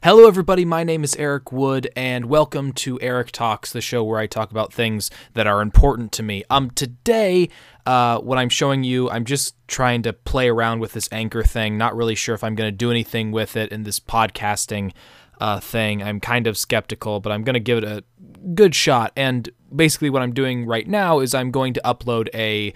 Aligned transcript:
Hello, 0.00 0.28
everybody. 0.28 0.64
My 0.64 0.84
name 0.84 1.02
is 1.02 1.16
Eric 1.16 1.50
Wood, 1.50 1.90
and 1.96 2.26
welcome 2.26 2.72
to 2.74 3.00
Eric 3.00 3.32
Talks, 3.32 3.72
the 3.72 3.80
show 3.80 4.04
where 4.04 4.20
I 4.20 4.28
talk 4.28 4.52
about 4.52 4.72
things 4.72 5.10
that 5.34 5.48
are 5.48 5.60
important 5.60 6.12
to 6.12 6.22
me. 6.22 6.44
Um, 6.48 6.70
today, 6.70 7.48
uh, 7.84 8.20
what 8.20 8.38
I'm 8.38 8.48
showing 8.48 8.84
you, 8.84 9.10
I'm 9.10 9.24
just 9.24 9.56
trying 9.66 10.02
to 10.02 10.12
play 10.12 10.48
around 10.48 10.78
with 10.78 10.92
this 10.92 11.08
anchor 11.10 11.42
thing. 11.42 11.76
Not 11.76 11.96
really 11.96 12.14
sure 12.14 12.36
if 12.36 12.44
I'm 12.44 12.54
going 12.54 12.68
to 12.68 12.76
do 12.76 12.92
anything 12.92 13.32
with 13.32 13.56
it 13.56 13.72
in 13.72 13.82
this 13.82 13.98
podcasting 13.98 14.92
uh, 15.40 15.58
thing. 15.58 16.00
I'm 16.00 16.20
kind 16.20 16.46
of 16.46 16.56
skeptical, 16.56 17.18
but 17.18 17.32
I'm 17.32 17.42
going 17.42 17.54
to 17.54 17.60
give 17.60 17.78
it 17.78 17.84
a 17.84 18.04
good 18.54 18.76
shot. 18.76 19.12
And 19.16 19.50
basically, 19.74 20.10
what 20.10 20.22
I'm 20.22 20.32
doing 20.32 20.64
right 20.64 20.86
now 20.86 21.18
is 21.18 21.34
I'm 21.34 21.50
going 21.50 21.74
to 21.74 21.80
upload 21.84 22.28
a 22.34 22.72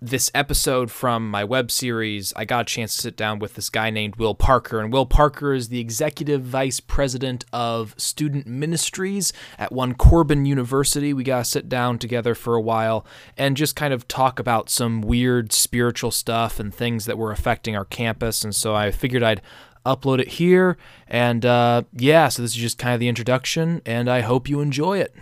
this 0.00 0.30
episode 0.34 0.90
from 0.90 1.28
my 1.28 1.42
web 1.42 1.70
series, 1.70 2.32
I 2.36 2.44
got 2.44 2.62
a 2.62 2.64
chance 2.64 2.94
to 2.94 3.02
sit 3.02 3.16
down 3.16 3.38
with 3.38 3.54
this 3.54 3.68
guy 3.68 3.90
named 3.90 4.16
Will 4.16 4.34
Parker. 4.34 4.80
And 4.80 4.92
Will 4.92 5.06
Parker 5.06 5.52
is 5.52 5.68
the 5.68 5.80
executive 5.80 6.42
vice 6.42 6.78
president 6.80 7.44
of 7.52 7.94
student 7.96 8.46
ministries 8.46 9.32
at 9.58 9.72
one 9.72 9.94
Corban 9.94 10.46
University. 10.46 11.12
We 11.12 11.24
got 11.24 11.38
to 11.38 11.44
sit 11.44 11.68
down 11.68 11.98
together 11.98 12.34
for 12.34 12.54
a 12.54 12.60
while 12.60 13.04
and 13.36 13.56
just 13.56 13.74
kind 13.74 13.92
of 13.92 14.06
talk 14.06 14.38
about 14.38 14.70
some 14.70 15.00
weird 15.00 15.52
spiritual 15.52 16.10
stuff 16.10 16.60
and 16.60 16.72
things 16.72 17.04
that 17.06 17.18
were 17.18 17.32
affecting 17.32 17.76
our 17.76 17.84
campus. 17.84 18.44
And 18.44 18.54
so 18.54 18.74
I 18.74 18.90
figured 18.90 19.22
I'd 19.22 19.42
upload 19.84 20.20
it 20.20 20.28
here. 20.28 20.76
And 21.08 21.44
uh, 21.44 21.82
yeah, 21.92 22.28
so 22.28 22.42
this 22.42 22.52
is 22.52 22.56
just 22.56 22.78
kind 22.78 22.94
of 22.94 23.00
the 23.00 23.08
introduction, 23.08 23.82
and 23.84 24.08
I 24.08 24.20
hope 24.20 24.48
you 24.48 24.60
enjoy 24.60 24.98
it. 24.98 25.14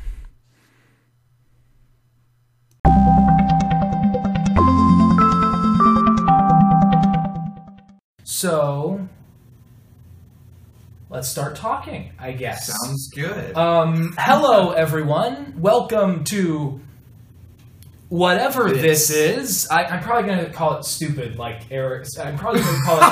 So 8.36 9.08
let's 11.08 11.26
start 11.26 11.56
talking, 11.56 12.12
I 12.18 12.32
guess. 12.32 12.66
Sounds 12.66 13.08
good. 13.08 13.56
Um, 13.56 14.14
hello, 14.18 14.72
everyone. 14.72 15.54
Welcome 15.56 16.22
to 16.24 16.82
whatever 18.10 18.70
this, 18.70 19.08
is. 19.08 19.66
I, 19.70 19.84
I'm 19.84 20.02
probably 20.02 20.30
going 20.30 20.44
to 20.44 20.52
call 20.52 20.76
it 20.76 20.84
stupid, 20.84 21.38
like 21.38 21.62
Eric. 21.70 22.08
I'm 22.20 22.36
probably 22.36 22.60
going 22.60 22.74
to 22.74 22.82
call 22.82 22.98
it. 22.98 23.02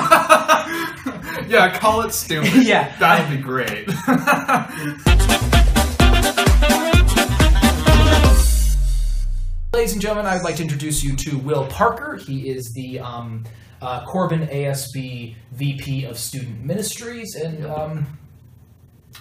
yeah, 1.49 1.75
call 1.75 2.01
it 2.01 2.11
stupid. 2.11 2.53
Yeah. 2.63 2.95
That 2.99 3.27
would 3.27 3.35
be 3.35 3.41
great. 3.41 3.87
Ladies 9.73 9.93
and 9.93 10.01
gentlemen, 10.03 10.27
I 10.27 10.35
would 10.35 10.43
like 10.43 10.57
to 10.57 10.61
introduce 10.61 11.03
you 11.03 11.15
to 11.15 11.39
Will 11.39 11.65
Parker. 11.65 12.15
He 12.15 12.47
is 12.47 12.73
the 12.75 12.99
um, 12.99 13.43
uh, 13.81 14.05
Corban 14.05 14.47
ASB 14.47 15.35
VP 15.51 16.05
of 16.05 16.17
Student 16.17 16.63
Ministries. 16.63 17.35
And 17.35 17.65
um, 17.65 18.17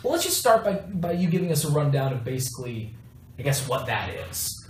well, 0.03 0.13
let's 0.13 0.25
just 0.25 0.39
start 0.39 0.65
by, 0.65 0.75
by 0.75 1.13
you 1.13 1.29
giving 1.29 1.53
us 1.53 1.65
a 1.65 1.71
rundown 1.71 2.13
of 2.13 2.25
basically, 2.25 2.95
I 3.39 3.43
guess, 3.43 3.69
what 3.69 3.87
that 3.87 4.11
is. 4.31 4.69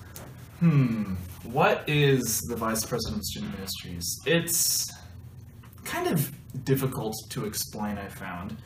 hmm. 0.61 1.15
What 1.45 1.85
is 1.87 2.41
the 2.49 2.57
Vice 2.57 2.87
President 2.87 3.21
of 3.21 3.25
Student 3.25 3.53
Ministries? 3.53 4.19
It's 4.25 4.91
kind 5.85 6.07
of 6.07 6.33
difficult 6.65 7.15
to 7.31 7.45
explain, 7.45 7.99
I 7.99 8.09
found. 8.09 8.57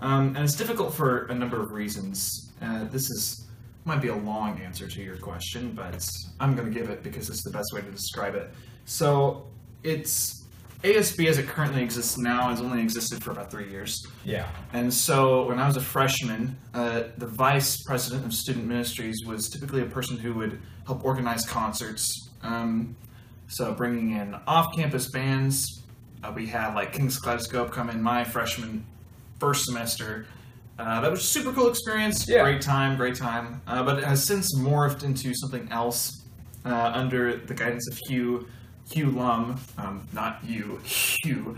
Um, 0.00 0.36
and 0.36 0.38
it's 0.38 0.54
difficult 0.54 0.94
for 0.94 1.26
a 1.26 1.34
number 1.34 1.60
of 1.60 1.72
reasons. 1.72 2.52
Uh, 2.62 2.84
this 2.84 3.10
is 3.10 3.46
might 3.84 4.02
be 4.02 4.08
a 4.08 4.14
long 4.14 4.60
answer 4.60 4.86
to 4.86 5.02
your 5.02 5.16
question, 5.16 5.72
but 5.72 6.06
I'm 6.38 6.54
going 6.54 6.72
to 6.72 6.78
give 6.78 6.90
it 6.90 7.02
because 7.02 7.30
it's 7.30 7.42
the 7.42 7.50
best 7.50 7.72
way 7.72 7.80
to 7.80 7.90
describe 7.90 8.34
it. 8.34 8.50
So, 8.84 9.46
it's 9.82 10.39
ASB 10.82 11.26
as 11.26 11.38
it 11.38 11.46
currently 11.46 11.82
exists 11.82 12.16
now 12.16 12.48
has 12.48 12.60
only 12.60 12.80
existed 12.82 13.22
for 13.22 13.32
about 13.32 13.50
three 13.50 13.68
years. 13.70 14.06
Yeah. 14.24 14.48
And 14.72 14.92
so 14.92 15.46
when 15.46 15.58
I 15.58 15.66
was 15.66 15.76
a 15.76 15.80
freshman, 15.80 16.56
uh, 16.72 17.04
the 17.18 17.26
vice 17.26 17.82
president 17.82 18.24
of 18.24 18.32
student 18.32 18.66
ministries 18.66 19.22
was 19.26 19.48
typically 19.50 19.82
a 19.82 19.86
person 19.86 20.16
who 20.16 20.32
would 20.34 20.60
help 20.86 21.04
organize 21.04 21.44
concerts. 21.44 22.30
Um, 22.42 22.96
so 23.48 23.74
bringing 23.74 24.12
in 24.12 24.34
off-campus 24.46 25.10
bands, 25.10 25.82
uh, 26.24 26.32
we 26.34 26.46
had 26.46 26.74
like 26.74 26.92
King's 26.92 27.18
Kaleidoscope 27.18 27.72
come 27.72 27.90
in 27.90 28.02
my 28.02 28.24
freshman 28.24 28.84
first 29.38 29.66
semester. 29.66 30.26
Uh, 30.78 31.00
that 31.02 31.10
was 31.10 31.20
a 31.20 31.24
super 31.24 31.52
cool 31.52 31.68
experience. 31.68 32.26
Yeah. 32.26 32.42
Great 32.42 32.62
time, 32.62 32.96
great 32.96 33.16
time. 33.16 33.60
Uh, 33.66 33.82
but 33.82 33.98
it 33.98 34.04
has 34.04 34.24
since 34.24 34.56
morphed 34.56 35.02
into 35.02 35.34
something 35.34 35.68
else 35.70 36.22
uh, 36.64 36.92
under 36.94 37.36
the 37.36 37.52
guidance 37.54 37.86
of 37.88 37.98
Hugh. 38.08 38.46
Hugh 38.92 39.10
Lum, 39.10 39.60
um, 39.78 40.06
not 40.12 40.40
you, 40.44 40.80
Hugh, 40.84 41.56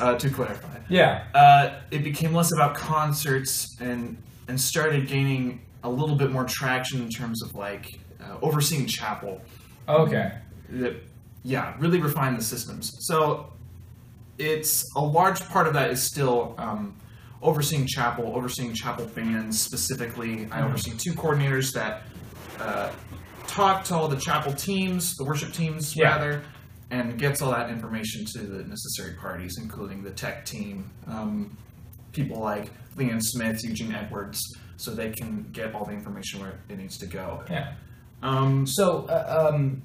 uh, 0.00 0.16
to 0.16 0.30
clarify 0.30 0.78
Yeah. 0.88 1.24
uh, 1.34 1.80
it 1.90 2.02
became 2.02 2.32
less 2.34 2.52
about 2.52 2.74
concerts 2.74 3.76
and 3.80 4.16
and 4.48 4.60
started 4.60 5.06
gaining 5.06 5.60
a 5.84 5.88
little 5.88 6.16
bit 6.16 6.30
more 6.32 6.44
traction 6.44 7.00
in 7.00 7.08
terms 7.08 7.42
of 7.42 7.54
like 7.54 7.98
uh, 8.20 8.36
overseeing 8.42 8.86
chapel. 8.86 9.40
Okay. 9.88 10.32
That 10.70 10.96
yeah, 11.44 11.74
really 11.78 12.00
refine 12.00 12.36
the 12.36 12.42
systems. 12.42 12.96
So 13.06 13.52
it's 14.38 14.84
a 14.96 15.00
large 15.00 15.40
part 15.48 15.66
of 15.68 15.74
that 15.74 15.90
is 15.90 16.02
still 16.02 16.54
um, 16.58 16.96
overseeing 17.40 17.86
chapel, 17.86 18.32
overseeing 18.34 18.74
chapel 18.74 19.06
bands 19.06 19.60
specifically. 19.60 20.48
I 20.50 20.60
Mhm. 20.60 20.64
oversee 20.66 20.92
two 20.96 21.12
coordinators 21.12 21.72
that 21.74 22.02
uh, 22.60 22.90
talk 23.46 23.84
to 23.84 23.94
all 23.94 24.08
the 24.08 24.16
chapel 24.16 24.52
teams, 24.52 25.16
the 25.16 25.24
worship 25.24 25.52
teams 25.52 25.96
Yeah. 25.96 26.10
rather, 26.14 26.42
and 26.92 27.18
gets 27.18 27.40
all 27.42 27.50
that 27.50 27.70
information 27.70 28.24
to 28.26 28.38
the 28.40 28.62
necessary 28.64 29.14
parties, 29.14 29.56
including 29.58 30.02
the 30.02 30.10
tech 30.10 30.44
team, 30.44 30.90
um, 31.08 31.56
people 32.12 32.38
like 32.38 32.70
Leanne 32.96 33.22
Smith, 33.22 33.64
Eugene 33.64 33.94
Edwards, 33.94 34.38
so 34.76 34.94
they 34.94 35.10
can 35.10 35.48
get 35.52 35.74
all 35.74 35.86
the 35.86 35.92
information 35.92 36.40
where 36.40 36.60
it 36.68 36.76
needs 36.78 36.98
to 36.98 37.06
go. 37.06 37.42
Yeah. 37.50 37.72
Um, 38.22 38.66
So, 38.66 39.06
uh, 39.06 39.50
um, 39.52 39.82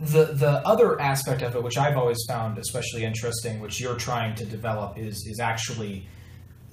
the 0.00 0.24
the 0.44 0.66
other 0.66 1.00
aspect 1.00 1.42
of 1.42 1.54
it, 1.54 1.62
which 1.62 1.78
I've 1.78 1.96
always 1.96 2.18
found 2.28 2.58
especially 2.58 3.04
interesting, 3.04 3.60
which 3.60 3.80
you're 3.80 3.96
trying 3.96 4.34
to 4.36 4.44
develop, 4.44 4.98
is 4.98 5.16
is 5.32 5.38
actually 5.38 6.08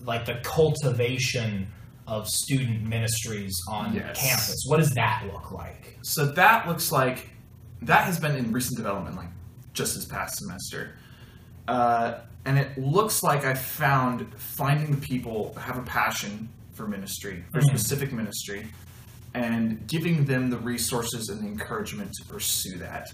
like 0.04 0.26
the 0.26 0.40
cultivation 0.42 1.68
of 2.08 2.28
student 2.28 2.82
ministries 2.88 3.56
on 3.70 3.94
Yes. 3.94 4.20
campus. 4.20 4.64
What 4.68 4.78
does 4.78 4.92
that 4.96 5.26
look 5.32 5.52
like? 5.52 6.00
So 6.02 6.26
that 6.32 6.68
looks 6.68 6.92
like 6.92 7.30
that 7.84 8.06
has 8.06 8.20
been 8.20 8.36
in 8.36 8.52
recent 8.52 8.78
development, 8.78 9.16
like 9.16 9.30
just 9.80 9.96
this 9.96 10.06
past 10.06 10.38
semester. 10.38 10.96
Uh, 11.68 12.20
and 12.46 12.60
it 12.60 12.78
looks 12.78 13.24
like 13.24 13.46
I 13.46 13.54
found 13.54 14.32
finding 14.36 14.92
the 14.92 15.02
people 15.02 15.54
that 15.56 15.62
have 15.62 15.78
a 15.78 15.84
passion 15.84 16.50
for 16.74 16.86
ministry, 16.88 17.46
for 17.52 17.62
Mhm. 17.62 17.68
specific 17.68 18.12
ministry, 18.12 18.68
and 19.34 19.88
giving 19.88 20.26
them 20.26 20.50
the 20.50 20.58
resources 20.58 21.30
and 21.30 21.42
the 21.42 21.48
encouragement 21.48 22.12
to 22.14 22.26
pursue 22.26 22.78
that. 22.80 23.08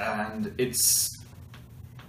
And 0.00 0.54
it's 0.56 1.10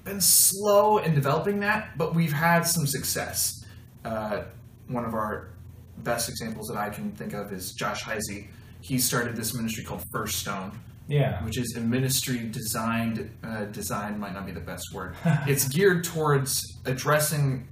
been 0.05 0.21
slow 0.21 0.99
in 0.99 1.13
developing 1.13 1.59
that, 1.59 1.97
but 1.97 2.15
we've 2.15 2.33
had 2.33 2.61
some 2.61 2.87
success. 2.87 3.65
Uh, 4.05 4.43
one 4.87 5.03
of 5.03 5.13
our 5.13 5.49
best 5.97 6.29
examples 6.29 6.67
that 6.69 6.77
I 6.77 6.89
can 6.89 7.11
think 7.11 7.33
of 7.33 7.51
is 7.51 7.73
Josh 7.73 8.03
Heisey. 8.03 8.47
He 8.81 8.99
started 8.99 9.35
this 9.35 9.53
ministry 9.53 9.83
called 9.83 10.03
First 10.13 10.39
Stone, 10.39 10.79
Yeah. 11.07 11.43
which 11.43 11.57
is 11.57 11.75
a 11.77 11.81
ministry 11.81 12.39
designed. 12.49 13.29
Uh, 13.43 13.65
design 13.65 14.19
might 14.19 14.33
not 14.33 14.45
be 14.45 14.51
the 14.51 14.59
best 14.59 14.83
word. 14.93 15.15
it's 15.47 15.67
geared 15.67 16.03
towards 16.03 16.61
addressing 16.85 17.67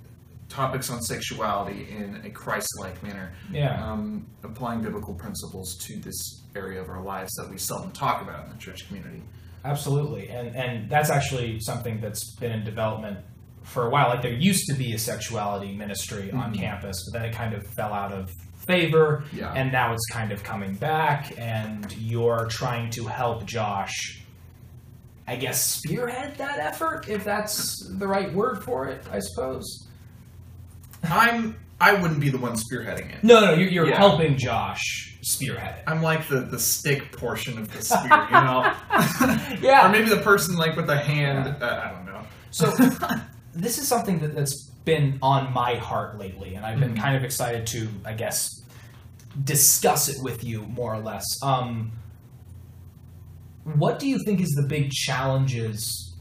topics 0.49 0.89
on 0.91 1.01
sexuality 1.01 1.87
in 1.89 2.21
a 2.23 2.29
Christ-like 2.29 3.01
manner, 3.01 3.33
Yeah. 3.51 3.83
um, 3.91 4.27
applying 4.43 4.81
biblical 4.81 5.15
principles 5.15 5.75
to 5.87 5.99
this 5.99 6.43
area 6.55 6.79
of 6.79 6.89
our 6.89 7.01
lives 7.01 7.31
that 7.37 7.49
we 7.49 7.57
seldom 7.57 7.91
talk 7.91 8.21
about 8.21 8.45
in 8.45 8.51
the 8.51 8.57
church 8.57 8.87
community. 8.87 9.23
Absolutely, 9.65 10.27
and 10.29 10.55
and 10.55 10.89
that's 10.89 11.09
actually 11.09 11.59
something 11.61 11.99
that's 12.01 12.35
been 12.35 12.51
in 12.51 12.63
development 12.65 13.17
for 13.63 13.87
a 13.87 13.89
while. 13.89 14.09
Like 14.09 14.21
there 14.21 14.33
used 14.33 14.67
to 14.67 14.73
be 14.73 14.93
a 14.93 14.99
sexuality 14.99 15.73
ministry 15.73 16.29
on 16.31 16.53
Mhm. 16.53 16.57
campus, 16.59 17.09
but 17.09 17.17
then 17.17 17.29
it 17.29 17.33
kind 17.33 17.53
of 17.53 17.65
fell 17.77 17.93
out 17.93 18.11
of 18.11 18.29
favor, 18.65 19.23
Yeah. 19.33 19.53
and 19.53 19.71
now 19.71 19.93
it's 19.93 20.05
kind 20.11 20.31
of 20.31 20.43
coming 20.43 20.73
back. 20.75 21.33
And 21.37 21.91
you're 21.97 22.47
trying 22.49 22.89
to 22.91 23.05
help 23.05 23.45
Josh, 23.45 24.23
I 25.27 25.35
guess, 25.35 25.61
spearhead 25.63 26.35
that 26.37 26.59
effort, 26.59 27.07
if 27.09 27.23
that's 27.23 27.87
the 27.97 28.07
right 28.07 28.33
word 28.33 28.63
for 28.63 28.87
it. 28.87 29.03
I 29.11 29.19
suppose. 29.19 29.87
I'm. 31.03 31.57
I 31.81 31.93
wouldn't 31.93 32.21
be 32.21 32.29
the 32.29 32.37
one 32.37 32.53
spearheading 32.53 33.11
it. 33.13 33.23
No, 33.23 33.41
no, 33.41 33.53
you're, 33.55 33.67
you're 33.67 33.87
Yeah. 33.89 33.97
helping 33.97 34.37
Josh 34.37 35.17
spearhead 35.21 35.79
it. 35.79 35.83
I'm 35.85 36.01
like 36.01 36.29
the, 36.29 36.39
the 36.41 36.57
stick 36.59 37.11
portion 37.17 37.57
of 37.57 37.73
the 37.73 37.81
spear, 37.81 38.25
you 38.27 38.31
know? 38.31 38.73
Yeah. 39.61 39.85
or 39.85 39.89
maybe 39.89 40.07
the 40.07 40.21
person 40.21 40.55
like 40.55 40.77
with 40.77 40.87
the 40.87 40.95
hand. 40.97 41.61
Uh, 41.61 41.81
I 41.83 41.91
don't 41.91 42.05
know. 42.05 42.21
So 42.51 42.67
this 43.53 43.77
is 43.79 43.85
something 43.87 44.19
that, 44.19 44.33
that's 44.33 44.71
been 44.85 45.17
on 45.21 45.53
my 45.53 45.75
heart 45.75 46.17
lately, 46.17 46.55
and 46.55 46.65
I've 46.65 46.79
been 46.79 46.93
Mhm. 46.93 46.99
kind 46.99 47.15
of 47.15 47.23
excited 47.23 47.65
to, 47.67 47.89
I 48.05 48.13
guess, 48.13 48.61
discuss 49.43 50.09
it 50.09 50.17
with 50.21 50.43
you 50.43 50.63
more 50.63 50.93
or 50.93 50.99
less. 51.01 51.25
Um, 51.41 51.91
what 53.63 53.97
do 53.99 54.07
you 54.07 54.19
think 54.25 54.41
is 54.41 54.49
the 54.49 54.67
big 54.67 54.91
challenges 54.91 56.13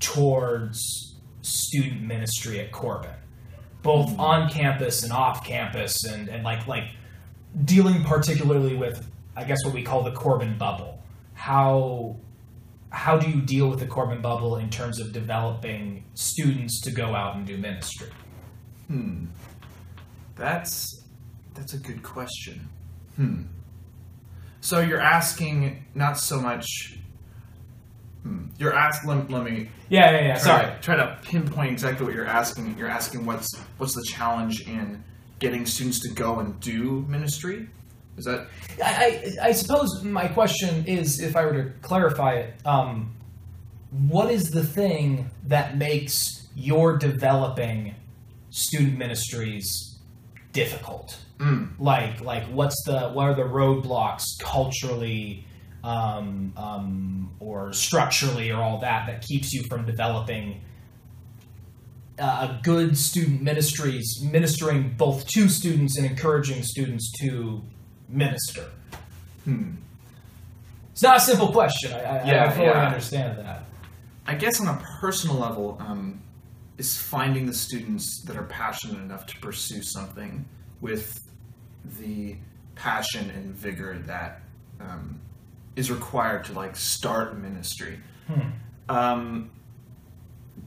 towards 0.00 1.16
student 1.42 2.02
ministry 2.02 2.60
at 2.60 2.72
Corban? 2.72 3.14
both 3.80 4.18
on 4.18 4.50
campus 4.50 5.04
and 5.04 5.12
off 5.12 5.44
campus, 5.44 6.04
and, 6.04 6.28
and 6.28 6.42
like 6.42 6.66
like 6.66 6.96
dealing 7.64 8.02
particularly 8.02 8.74
with 8.74 9.08
I 9.36 9.44
guess 9.44 9.58
what 9.64 9.72
we 9.72 9.82
call 9.84 10.02
the 10.02 10.10
Corban 10.10 10.58
bubble. 10.58 11.00
How 11.34 12.16
how 12.90 13.18
do 13.18 13.28
you 13.30 13.40
deal 13.42 13.68
with 13.68 13.80
the 13.80 13.86
Corban 13.86 14.20
bubble 14.22 14.56
in 14.56 14.70
terms 14.70 14.98
of 15.00 15.12
developing 15.12 16.04
students 16.14 16.80
to 16.82 16.90
go 16.90 17.14
out 17.14 17.36
and 17.36 17.46
do 17.46 17.56
ministry? 17.56 18.08
Hmm. 18.86 19.26
That's 20.36 21.04
that's 21.54 21.74
a 21.74 21.78
good 21.78 22.02
question. 22.02 22.68
Hmm. 23.16 23.42
So 24.60 24.80
you're 24.80 25.00
asking 25.00 25.84
not 25.94 26.18
so 26.18 26.40
much. 26.40 26.98
Hmm. 28.22 28.46
You're 28.58 28.74
asking. 28.74 29.08
Let, 29.10 29.30
let 29.30 29.44
me 29.44 29.70
Yeah, 29.88 30.10
yeah, 30.10 30.20
yeah. 30.20 30.32
try, 30.34 30.42
Sorry. 30.42 30.74
to- 30.74 30.80
try 30.80 30.96
to 30.96 31.18
pinpoint 31.22 31.72
exactly 31.72 32.06
what 32.06 32.14
you're 32.14 32.26
asking. 32.26 32.76
You're 32.78 32.88
asking 32.88 33.26
what's 33.26 33.54
what's 33.78 33.94
the 33.94 34.04
challenge 34.08 34.66
in 34.68 35.02
getting 35.38 35.66
students 35.66 36.00
to 36.00 36.14
go 36.14 36.38
and 36.40 36.58
do 36.60 37.04
ministry. 37.08 37.68
Is 38.18 38.24
that 38.24 38.48
I, 38.84 39.34
I, 39.42 39.48
I 39.48 39.52
suppose 39.52 40.02
my 40.02 40.28
question 40.28 40.84
is, 40.86 41.20
if 41.20 41.36
I 41.36 41.44
were 41.44 41.62
to 41.62 41.70
clarify 41.82 42.34
it, 42.34 42.54
um, 42.66 43.14
what 43.90 44.30
is 44.30 44.50
the 44.50 44.64
thing 44.64 45.30
that 45.46 45.76
makes 45.76 46.48
your 46.54 46.98
developing 46.98 47.94
student 48.50 48.98
ministries 48.98 49.98
difficult? 50.52 51.18
Mm. 51.38 51.70
Like, 51.78 52.20
like 52.20 52.44
what's 52.46 52.82
the 52.84 53.10
what 53.10 53.28
are 53.28 53.34
the 53.34 53.42
roadblocks 53.42 54.24
culturally, 54.40 55.46
um, 55.84 56.52
um, 56.56 57.30
or 57.38 57.72
structurally, 57.72 58.50
or 58.50 58.60
all 58.60 58.80
that 58.80 59.06
that 59.06 59.22
keeps 59.22 59.52
you 59.52 59.62
from 59.70 59.86
developing 59.86 60.60
uh, 62.18 62.48
a 62.50 62.60
good 62.62 62.98
student 62.98 63.42
ministries, 63.42 64.20
ministering 64.22 64.94
both 64.96 65.26
to 65.28 65.48
students 65.48 65.96
and 65.96 66.06
encouraging 66.06 66.62
students 66.62 67.12
to 67.20 67.62
minister? 68.08 68.64
Hmm. 69.44 69.72
It's 70.92 71.02
not 71.02 71.18
a 71.18 71.20
simple 71.20 71.52
question. 71.52 71.92
I, 71.92 71.98
I, 71.98 72.26
Yeah, 72.26 72.44
I 72.44 72.50
fully 72.50 72.66
yeah. 72.66 72.86
understand 72.86 73.38
that. 73.38 73.64
I 74.26 74.34
guess 74.34 74.60
on 74.60 74.68
a 74.68 74.82
personal 75.00 75.36
level, 75.36 75.76
um, 75.80 76.20
is 76.78 76.96
finding 76.96 77.44
the 77.44 77.52
students 77.52 78.22
that 78.22 78.36
are 78.36 78.44
passionate 78.44 79.00
enough 79.02 79.26
to 79.26 79.36
pursue 79.38 79.82
something 79.82 80.44
with 80.80 81.28
the 81.98 82.36
passion 82.76 83.30
and 83.30 83.52
vigor 83.54 83.98
that 84.06 84.40
um, 84.80 85.20
is 85.74 85.90
required 85.90 86.44
to 86.44 86.52
like 86.52 86.76
start 86.76 87.32
a 87.32 87.34
ministry. 87.34 87.98
Hmm. 88.28 88.40
Um, 88.88 89.50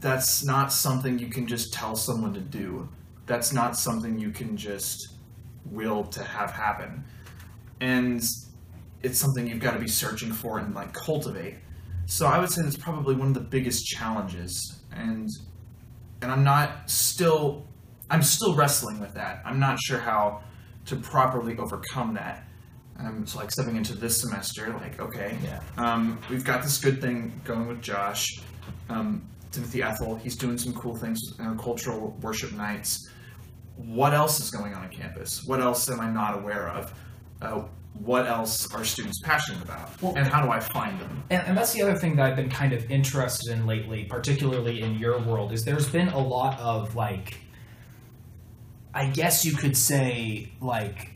that's 0.00 0.44
not 0.44 0.72
something 0.72 1.18
you 1.18 1.28
can 1.28 1.46
just 1.46 1.72
tell 1.72 1.96
someone 1.96 2.34
to 2.34 2.40
do. 2.40 2.88
That's 3.26 3.52
not 3.52 3.76
something 3.76 4.18
you 4.18 4.30
can 4.30 4.56
just 4.56 5.14
will 5.64 6.04
to 6.04 6.22
have 6.22 6.50
happen. 6.50 7.04
And 7.82 8.22
it's 9.02 9.18
something 9.18 9.48
you've 9.48 9.58
got 9.58 9.72
to 9.72 9.80
be 9.80 9.88
searching 9.88 10.32
for 10.32 10.58
and 10.58 10.72
like 10.72 10.92
cultivate. 10.92 11.56
So 12.06 12.26
I 12.26 12.38
would 12.38 12.50
say 12.50 12.62
that's 12.62 12.76
probably 12.76 13.16
one 13.16 13.28
of 13.28 13.34
the 13.34 13.40
biggest 13.40 13.84
challenges, 13.86 14.80
and 14.92 15.28
and 16.20 16.30
I'm 16.30 16.44
not 16.44 16.88
still 16.88 17.66
I'm 18.08 18.22
still 18.22 18.54
wrestling 18.54 19.00
with 19.00 19.14
that. 19.14 19.42
I'm 19.44 19.58
not 19.58 19.80
sure 19.80 19.98
how 19.98 20.42
to 20.86 20.96
properly 20.96 21.56
overcome 21.58 22.14
that. 22.14 22.44
Um, 23.00 23.26
so 23.26 23.38
like 23.38 23.50
stepping 23.50 23.74
into 23.76 23.94
this 23.94 24.20
semester, 24.20 24.72
like 24.74 25.00
okay, 25.00 25.36
Yeah. 25.42 25.60
um, 25.78 26.18
we've 26.30 26.44
got 26.44 26.62
this 26.62 26.78
good 26.78 27.00
thing 27.00 27.32
going 27.44 27.66
with 27.66 27.82
Josh, 27.82 28.28
um, 28.90 29.26
Timothy 29.50 29.82
Ethel. 29.82 30.14
He's 30.16 30.36
doing 30.36 30.58
some 30.58 30.72
cool 30.74 30.94
things, 30.94 31.18
uh, 31.40 31.54
cultural 31.54 32.16
worship 32.20 32.52
nights. 32.52 33.08
What 33.76 34.12
else 34.14 34.38
is 34.38 34.50
going 34.50 34.74
on 34.74 34.84
on 34.84 34.90
campus? 34.90 35.42
What 35.46 35.60
else 35.60 35.90
am 35.90 35.98
I 36.00 36.08
not 36.10 36.38
aware 36.38 36.68
of? 36.68 36.92
Uh, 37.42 37.64
what 38.04 38.26
else 38.26 38.72
are 38.74 38.84
students 38.84 39.20
passionate 39.20 39.62
about? 39.62 40.00
Well- 40.00 40.14
and 40.16 40.26
how 40.26 40.42
do 40.44 40.50
I 40.50 40.60
find 40.60 40.98
them? 41.00 41.22
And, 41.30 41.46
and 41.48 41.56
that's 41.56 41.72
the 41.72 41.82
other 41.82 41.94
thing 41.96 42.16
that 42.16 42.26
I've 42.26 42.36
been 42.36 42.48
kind 42.50 42.72
of 42.72 42.90
interested 42.90 43.52
in 43.52 43.66
lately, 43.66 44.04
particularly 44.04 44.80
in 44.82 44.94
your 44.98 45.18
world, 45.20 45.52
is 45.52 45.64
there's 45.64 45.88
been 45.88 46.08
a 46.08 46.18
lot 46.18 46.58
of 46.58 46.94
like, 46.96 47.38
I 48.94 49.06
guess 49.06 49.44
you 49.44 49.52
could 49.52 49.76
say, 49.76 50.52
like, 50.60 51.10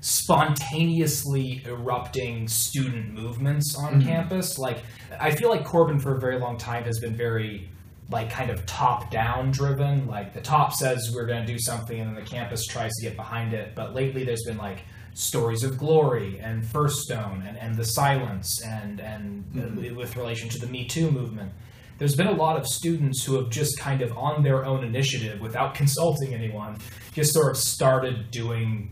spontaneously 0.00 1.62
erupting 1.66 2.48
student 2.48 3.12
movements 3.12 3.76
on 3.76 4.00
Mhm. 4.00 4.04
campus. 4.06 4.58
Like, 4.58 4.82
I 5.20 5.30
feel 5.32 5.50
like 5.50 5.64
Corban 5.64 5.98
for 6.00 6.16
a 6.16 6.20
very 6.20 6.38
long 6.38 6.56
time 6.56 6.84
has 6.84 6.98
been 7.00 7.14
very, 7.14 7.68
like, 8.10 8.30
kind 8.30 8.50
of 8.50 8.64
top 8.66 9.10
down 9.10 9.50
driven. 9.50 10.06
Like, 10.06 10.32
the 10.34 10.40
top 10.40 10.72
says 10.72 11.10
we're 11.14 11.26
going 11.26 11.46
to 11.46 11.52
do 11.52 11.58
something, 11.58 11.98
and 12.00 12.08
then 12.16 12.22
the 12.24 12.28
campus 12.28 12.66
tries 12.66 12.92
to 12.96 13.02
get 13.02 13.16
behind 13.16 13.52
it. 13.54 13.74
But 13.74 13.94
lately, 13.94 14.24
there's 14.24 14.44
been 14.44 14.58
like 14.58 14.80
stories 15.14 15.64
of 15.64 15.76
glory 15.76 16.38
and 16.40 16.64
First 16.64 17.00
Stone 17.02 17.42
and, 17.46 17.56
and 17.58 17.74
the 17.76 17.84
silence 17.84 18.62
and 18.64 19.00
and 19.00 19.44
Mhm. 19.54 19.94
with 19.96 20.16
relation 20.16 20.48
to 20.50 20.58
the 20.58 20.66
Me 20.66 20.86
Too 20.86 21.10
movement. 21.10 21.52
There's 21.98 22.14
been 22.16 22.28
a 22.28 22.32
lot 22.32 22.56
of 22.56 22.66
students 22.66 23.24
who 23.24 23.34
have 23.34 23.50
just 23.50 23.78
kind 23.78 24.00
of 24.02 24.16
on 24.16 24.42
their 24.42 24.64
own 24.64 24.82
initiative, 24.84 25.40
without 25.40 25.74
consulting 25.74 26.32
anyone, 26.32 26.78
just 27.12 27.32
sort 27.34 27.50
of 27.50 27.56
started 27.58 28.30
doing 28.30 28.90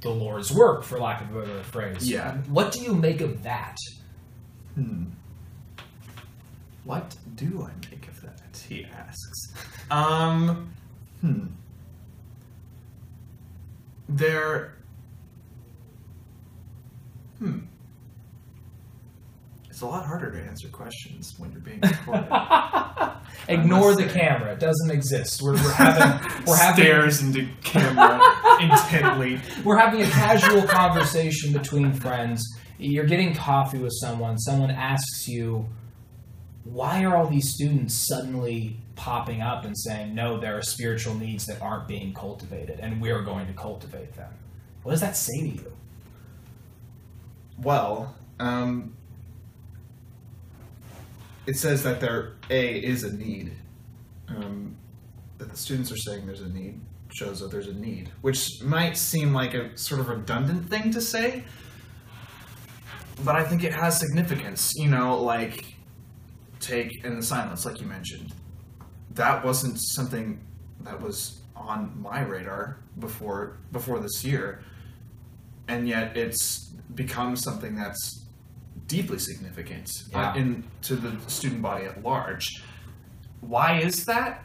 the 0.00 0.08
Lord's 0.10 0.50
work, 0.52 0.84
for 0.84 0.98
lack 0.98 1.20
of 1.20 1.34
a 1.36 1.40
better 1.40 1.62
phrase. 1.64 2.08
Yeah. 2.10 2.36
What 2.48 2.72
do 2.72 2.80
you 2.80 2.94
make 2.94 3.20
of 3.20 3.42
that? 3.42 3.76
Hmm. 4.74 5.04
What 6.84 7.16
do 7.36 7.66
I 7.68 7.72
make? 7.90 7.93
He 8.68 8.84
asks. 8.84 9.52
Um. 9.90 10.72
Hmm. 11.20 11.46
There. 14.08 14.74
Hmm. 17.38 17.60
It's 19.68 19.80
a 19.80 19.86
lot 19.86 20.06
harder 20.06 20.30
to 20.30 20.40
answer 20.40 20.68
questions 20.68 21.34
when 21.36 21.50
you're 21.50 21.60
being 21.60 21.80
recorded. 21.80 22.28
Ignore 23.48 23.96
the 23.96 24.08
say. 24.08 24.18
camera; 24.20 24.52
it 24.52 24.60
doesn't 24.60 24.90
exist. 24.90 25.42
We're, 25.42 25.54
we're 25.54 25.72
having 25.72 26.30
we're 26.46 26.56
having 26.56 26.84
Stares 26.84 27.22
into 27.22 27.48
camera 27.64 28.20
intently. 28.60 29.40
we're 29.64 29.76
having 29.76 30.02
a 30.02 30.06
casual 30.06 30.62
conversation 30.62 31.52
between 31.52 31.92
friends. 31.92 32.42
You're 32.78 33.06
getting 33.06 33.34
coffee 33.34 33.78
with 33.78 33.92
someone. 34.00 34.38
Someone 34.38 34.70
asks 34.70 35.26
you, 35.26 35.66
"Why 36.64 37.04
are 37.04 37.16
all 37.16 37.26
these 37.26 37.54
students 37.54 37.94
suddenly 37.94 38.80
popping 38.96 39.40
up 39.40 39.64
and 39.64 39.76
saying 39.76 40.14
no? 40.14 40.38
There 40.38 40.56
are 40.56 40.62
spiritual 40.62 41.14
needs 41.14 41.46
that 41.46 41.60
aren't 41.60 41.88
being 41.88 42.12
cultivated, 42.14 42.80
and 42.80 43.00
we're 43.00 43.22
going 43.22 43.46
to 43.46 43.52
cultivate 43.52 44.14
them." 44.14 44.32
What 44.82 44.92
does 44.92 45.00
that 45.00 45.16
say 45.16 45.40
to 45.40 45.48
you? 45.48 45.72
Well, 47.58 48.14
um, 48.38 48.96
it 51.46 51.56
says 51.56 51.82
that 51.84 52.00
there 52.00 52.34
a 52.50 52.76
is 52.76 53.04
a 53.04 53.14
need. 53.14 53.52
Um, 54.28 54.76
that 55.38 55.50
the 55.50 55.56
students 55.56 55.92
are 55.92 55.96
saying 55.96 56.26
there's 56.26 56.40
a 56.40 56.48
need 56.48 56.80
shows 57.12 57.38
that 57.40 57.50
there's 57.50 57.68
a 57.68 57.74
need, 57.74 58.10
which 58.22 58.60
might 58.62 58.96
seem 58.96 59.32
like 59.32 59.54
a 59.54 59.76
sort 59.78 60.00
of 60.00 60.08
redundant 60.08 60.68
thing 60.68 60.90
to 60.90 61.00
say, 61.00 61.44
but 63.24 63.36
I 63.36 63.44
think 63.44 63.62
it 63.62 63.72
has 63.72 63.98
significance. 63.98 64.72
You 64.74 64.90
know, 64.90 65.22
like 65.22 65.73
take 66.64 67.04
End 67.04 67.18
the 67.18 67.22
Silence, 67.22 67.64
like 67.64 67.80
you 67.80 67.86
mentioned. 67.86 68.32
That 69.12 69.44
wasn't 69.44 69.78
something 69.80 70.40
that 70.80 71.00
was 71.00 71.40
on 71.54 71.92
my 72.00 72.20
radar 72.22 72.78
before 72.98 73.58
before 73.72 74.00
this 74.00 74.24
year, 74.24 74.62
and 75.68 75.88
yet 75.88 76.16
it's 76.16 76.72
become 76.94 77.36
something 77.36 77.74
that's 77.74 78.24
deeply 78.86 79.18
significant 79.18 79.90
uh, 80.12 80.34
in 80.36 80.64
to 80.82 80.96
the 80.96 81.18
student 81.30 81.62
body 81.62 81.86
at 81.86 82.02
large. 82.02 82.62
Why 83.40 83.80
is 83.80 84.04
that? 84.06 84.44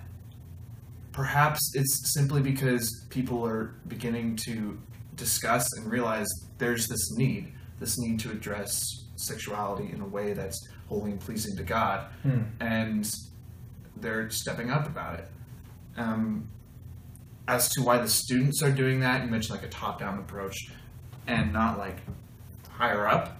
Perhaps 1.11 1.73
it's 1.75 2.13
simply 2.13 2.41
because 2.41 3.05
people 3.09 3.45
are 3.45 3.73
beginning 3.87 4.35
to 4.47 4.79
discuss 5.15 5.65
and 5.77 5.91
realize 5.91 6.27
there's 6.57 6.87
this 6.87 7.11
need, 7.17 7.51
this 7.79 7.97
need 7.99 8.19
to 8.21 8.31
address 8.31 8.79
sexuality 9.15 9.91
in 9.91 9.99
a 10.01 10.07
way 10.07 10.33
that's 10.33 10.67
holy 10.89 11.11
and 11.11 11.19
pleasing 11.19 11.55
to 11.55 11.63
God, 11.63 12.07
Hmm. 12.23 12.41
and 12.59 13.09
they're 13.95 14.29
stepping 14.31 14.69
up 14.71 14.85
about 14.87 15.19
it. 15.19 15.29
Um, 15.95 16.49
as 17.47 17.69
to 17.69 17.81
why 17.81 17.97
the 17.99 18.07
students 18.09 18.61
are 18.63 18.71
doing 18.71 18.99
that, 19.01 19.23
you 19.23 19.29
mentioned 19.29 19.57
like 19.59 19.65
a 19.65 19.71
top-down 19.71 20.17
approach, 20.19 20.71
and 21.27 21.53
not 21.53 21.77
like 21.77 21.97
higher 22.69 23.07
up. 23.07 23.37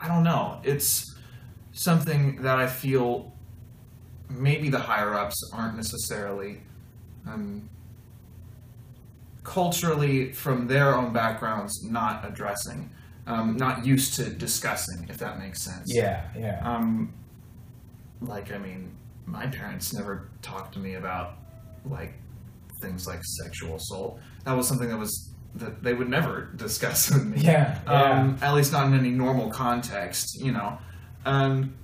I 0.00 0.08
don't 0.08 0.24
know. 0.24 0.60
It's 0.64 1.14
something 1.72 2.42
that 2.42 2.58
I 2.58 2.66
feel 2.66 3.32
maybe 4.28 4.68
the 4.70 4.78
higher 4.78 5.14
ups 5.14 5.50
aren't 5.52 5.76
necessarily 5.76 6.62
um, 7.26 7.68
culturally, 9.44 10.32
from 10.32 10.66
their 10.66 10.94
own 10.94 11.12
backgrounds, 11.12 11.84
not 11.84 12.26
addressing, 12.28 12.90
um, 13.26 13.56
not 13.56 13.86
used 13.86 14.14
to 14.14 14.30
discussing, 14.30 15.06
if 15.08 15.18
that 15.18 15.38
makes 15.38 15.62
sense. 15.62 15.92
Yeah, 15.94 16.24
yeah. 16.36 16.60
Um, 16.62 17.12
like, 18.20 18.52
I 18.52 18.58
mean, 18.58 18.96
my 19.26 19.46
parents 19.46 19.92
never 19.92 20.28
talked 20.42 20.74
to 20.74 20.80
me 20.80 20.94
about 20.94 21.34
like 21.84 22.14
things 22.80 23.06
like 23.06 23.20
sexual 23.24 23.76
assault. 23.76 24.18
That 24.44 24.52
was 24.56 24.66
something 24.68 24.88
that 24.88 24.98
was 24.98 25.30
that 25.54 25.82
they 25.82 25.94
would 25.94 26.08
never 26.08 26.46
discuss 26.56 27.10
with 27.12 27.26
me. 27.26 27.38
Yeah, 27.40 27.78
Um, 27.86 28.38
at 28.42 28.54
least 28.54 28.72
not 28.72 28.86
in 28.86 28.94
any 28.94 29.10
normal 29.10 29.50
context, 29.50 30.40
you 30.40 30.52
know. 30.52 30.78
And 31.24 31.74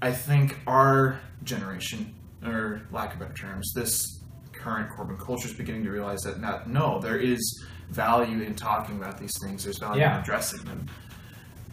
I 0.00 0.12
think 0.12 0.58
our 0.66 1.20
generation, 1.44 2.14
or 2.44 2.82
lack 2.90 3.14
of 3.14 3.20
better 3.20 3.34
terms, 3.34 3.72
this 3.74 4.22
current 4.52 4.90
Corban 4.90 5.16
culture 5.16 5.48
is 5.48 5.54
beginning 5.54 5.84
to 5.84 5.90
realize 5.90 6.20
that 6.22 6.40
not, 6.40 6.68
no, 6.68 7.00
there 7.00 7.18
is 7.18 7.64
value 7.90 8.42
in 8.42 8.54
talking 8.54 8.96
about 8.96 9.18
these 9.18 9.32
things. 9.42 9.64
There's 9.64 9.78
value 9.78 10.00
Yeah. 10.02 10.16
in 10.16 10.22
addressing 10.22 10.64
them. 10.64 10.86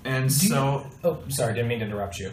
And 0.04 0.30
Do 0.30 0.46
you- 0.46 0.50
so, 0.52 0.88
Oh, 1.04 1.20
sorry, 1.30 1.54
didn't 1.54 1.68
mean 1.68 1.80
to 1.80 1.86
interrupt 1.86 2.20
you. 2.20 2.32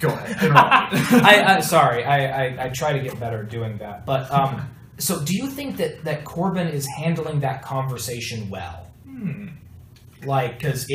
go 0.00 0.08
ahead. 0.08 0.50
I, 0.54 1.56
I 1.56 1.60
sorry, 1.60 2.04
I, 2.04 2.44
I 2.46 2.64
I 2.66 2.68
try 2.68 2.92
to 2.92 2.98
get 3.00 3.18
better 3.18 3.42
at 3.42 3.48
doing 3.48 3.78
that. 3.78 4.04
But 4.04 4.30
um, 4.30 4.68
so 4.98 5.22
do 5.24 5.34
you 5.34 5.46
think 5.48 5.78
that 5.78 6.04
that 6.04 6.24
Corban 6.24 6.68
is 6.68 6.86
handling 6.98 7.40
that 7.40 7.62
conversation 7.62 8.50
well? 8.50 8.90
Hmm. 9.04 9.48
Like, 10.24 10.58
because 10.58 10.86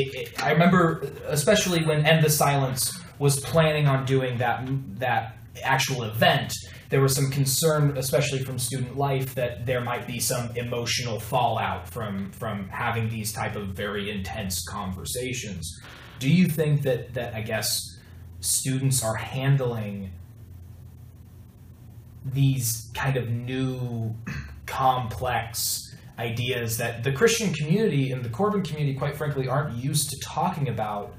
I 0.41 0.51
remember, 0.51 1.07
especially 1.27 1.85
when 1.85 2.05
End 2.05 2.23
the 2.23 2.29
Silence 2.29 2.91
was 3.17 3.39
planning 3.39 3.87
on 3.87 4.05
doing 4.05 4.37
that 4.39 4.67
that 4.99 5.37
actual 5.63 6.03
event, 6.03 6.53
there 6.89 7.01
was 7.01 7.15
some 7.15 7.29
concern, 7.31 7.97
especially 7.97 8.39
from 8.39 8.59
student 8.59 8.97
life, 8.97 9.35
that 9.35 9.65
there 9.65 9.81
might 9.81 10.07
be 10.07 10.19
some 10.19 10.55
emotional 10.55 11.19
fallout 11.19 11.87
from 11.89 12.31
from 12.31 12.67
having 12.69 13.09
these 13.09 13.31
type 13.31 13.55
of 13.55 13.69
very 13.69 14.09
intense 14.11 14.65
conversations. 14.67 15.79
Do 16.19 16.29
you 16.29 16.47
think 16.47 16.83
that 16.83 17.13
that 17.13 17.33
I 17.33 17.41
guess 17.41 17.97
students 18.39 19.03
are 19.03 19.15
handling 19.15 20.11
these 22.25 22.91
kind 22.93 23.17
of 23.17 23.29
new 23.29 24.15
complex 24.65 25.95
ideas 26.19 26.77
that 26.77 27.03
the 27.03 27.11
Christian 27.11 27.53
community 27.53 28.11
and 28.11 28.23
the 28.23 28.29
Corban 28.29 28.61
community, 28.61 28.97
quite 28.97 29.15
frankly, 29.15 29.47
aren't 29.47 29.75
used 29.75 30.09
to 30.11 30.19
talking 30.19 30.69
about. 30.69 31.15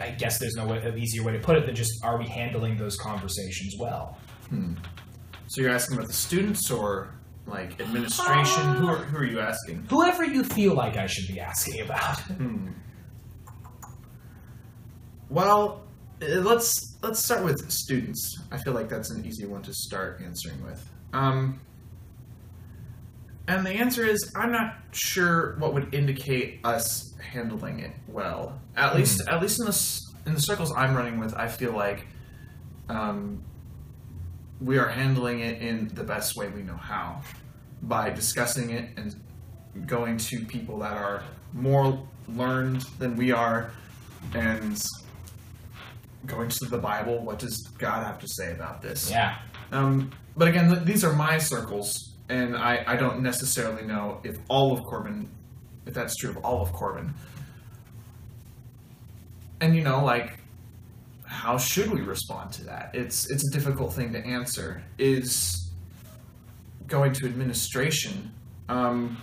I, 0.00 0.06
I 0.06 0.10
guess 0.10 0.38
there's 0.38 0.54
no 0.54 0.66
way, 0.66 0.78
an 0.78 0.98
easier 0.98 1.22
way 1.22 1.32
to 1.32 1.38
put 1.38 1.56
it 1.56 1.66
than 1.66 1.74
just 1.74 2.04
are 2.04 2.18
we 2.18 2.26
handling 2.26 2.76
those 2.76 2.96
conversations 2.96 3.76
well? 3.78 4.18
Hmm. 4.48 4.74
So 5.48 5.60
you're 5.60 5.70
asking 5.70 5.96
about 5.96 6.08
the 6.08 6.14
students 6.14 6.70
or 6.70 7.14
like 7.46 7.80
administration? 7.80 8.74
who, 8.74 8.86
are, 8.86 8.96
who 8.96 9.18
are 9.18 9.24
you 9.24 9.40
asking? 9.40 9.86
Whoever 9.90 10.24
you 10.24 10.44
feel 10.44 10.74
like 10.74 10.96
I 10.96 11.06
should 11.06 11.28
be 11.28 11.40
asking 11.40 11.80
about. 11.80 12.20
Hmm. 12.32 12.68
Well, 15.28 15.82
uh, 16.20 16.26
let's 16.40 16.98
let's 17.02 17.24
start 17.24 17.42
with 17.42 17.70
students. 17.70 18.38
I 18.50 18.58
feel 18.58 18.74
like 18.74 18.90
that's 18.90 19.10
an 19.10 19.24
easy 19.24 19.46
one 19.46 19.62
to 19.62 19.72
start 19.72 20.20
answering 20.22 20.62
with. 20.62 20.86
Um, 21.14 21.58
and 23.48 23.66
the 23.66 23.70
answer 23.70 24.04
is 24.04 24.32
I'm 24.36 24.52
not 24.52 24.76
sure 24.92 25.56
what 25.58 25.74
would 25.74 25.94
indicate 25.94 26.60
us 26.64 27.14
handling 27.18 27.80
it 27.80 27.92
well. 28.08 28.60
At 28.76 28.96
least 28.96 29.28
at 29.28 29.40
least 29.40 29.60
in 29.60 29.66
the 29.66 30.00
in 30.26 30.34
the 30.34 30.40
circles 30.40 30.72
I'm 30.76 30.94
running 30.94 31.18
with, 31.18 31.34
I 31.34 31.48
feel 31.48 31.72
like 31.72 32.06
um, 32.88 33.42
we 34.60 34.78
are 34.78 34.88
handling 34.88 35.40
it 35.40 35.60
in 35.60 35.88
the 35.88 36.04
best 36.04 36.36
way 36.36 36.48
we 36.48 36.62
know 36.62 36.76
how 36.76 37.22
by 37.82 38.10
discussing 38.10 38.70
it 38.70 38.90
and 38.96 39.16
going 39.86 40.16
to 40.16 40.44
people 40.44 40.78
that 40.78 40.92
are 40.92 41.24
more 41.52 41.98
learned 42.28 42.82
than 42.98 43.16
we 43.16 43.32
are 43.32 43.72
and 44.34 44.80
going 46.26 46.48
to 46.48 46.64
the 46.66 46.78
Bible. 46.78 47.18
What 47.18 47.38
does 47.38 47.68
God 47.78 48.04
have 48.04 48.18
to 48.20 48.28
say 48.28 48.52
about 48.52 48.82
this? 48.82 49.10
Yeah. 49.10 49.38
Um, 49.72 50.12
but 50.36 50.48
again, 50.48 50.70
th- 50.70 50.84
these 50.84 51.04
are 51.04 51.12
my 51.12 51.38
circles, 51.38 52.11
and 52.28 52.56
I, 52.56 52.84
I 52.86 52.96
don't 52.96 53.22
necessarily 53.22 53.82
know 53.82 54.20
if 54.24 54.36
all 54.48 54.72
of 54.72 54.82
Corban, 54.84 55.28
if 55.86 55.94
that's 55.94 56.16
true 56.16 56.30
of 56.30 56.38
all 56.38 56.62
of 56.62 56.72
Corban. 56.72 57.14
And 59.60 59.76
you 59.76 59.82
know, 59.82 60.04
like, 60.04 60.38
how 61.24 61.56
should 61.56 61.90
we 61.90 62.00
respond 62.00 62.52
to 62.52 62.64
that? 62.64 62.90
It's 62.94 63.30
it's 63.30 63.48
a 63.48 63.50
difficult 63.52 63.92
thing 63.92 64.12
to 64.12 64.18
answer. 64.18 64.82
Is 64.98 65.70
going 66.86 67.12
to 67.14 67.26
administration. 67.26 68.32
Um, 68.68 69.16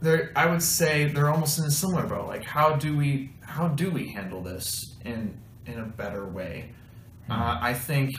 they're, 0.00 0.32
I 0.36 0.46
would 0.46 0.62
say 0.62 1.06
they're 1.06 1.30
almost 1.30 1.58
in 1.58 1.64
a 1.64 1.70
similar 1.70 2.06
boat. 2.06 2.28
Like, 2.28 2.44
how 2.44 2.76
do 2.76 2.96
we 2.96 3.32
how 3.40 3.68
do 3.68 3.90
we 3.90 4.08
handle 4.12 4.42
this 4.42 4.96
in 5.04 5.38
in 5.66 5.78
a 5.78 5.86
better 5.86 6.26
way? 6.26 6.72
Uh, 7.30 7.58
I 7.60 7.72
think 7.72 8.10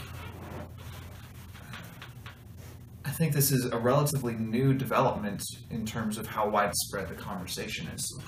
think 3.17 3.33
this 3.33 3.51
is 3.51 3.65
a 3.65 3.77
relatively 3.77 4.33
new 4.33 4.73
development 4.73 5.41
in 5.69 5.85
terms 5.85 6.17
of 6.17 6.27
how 6.27 6.49
widespread 6.49 7.07
the 7.09 7.15
conversation 7.15 7.87
is. 7.87 8.19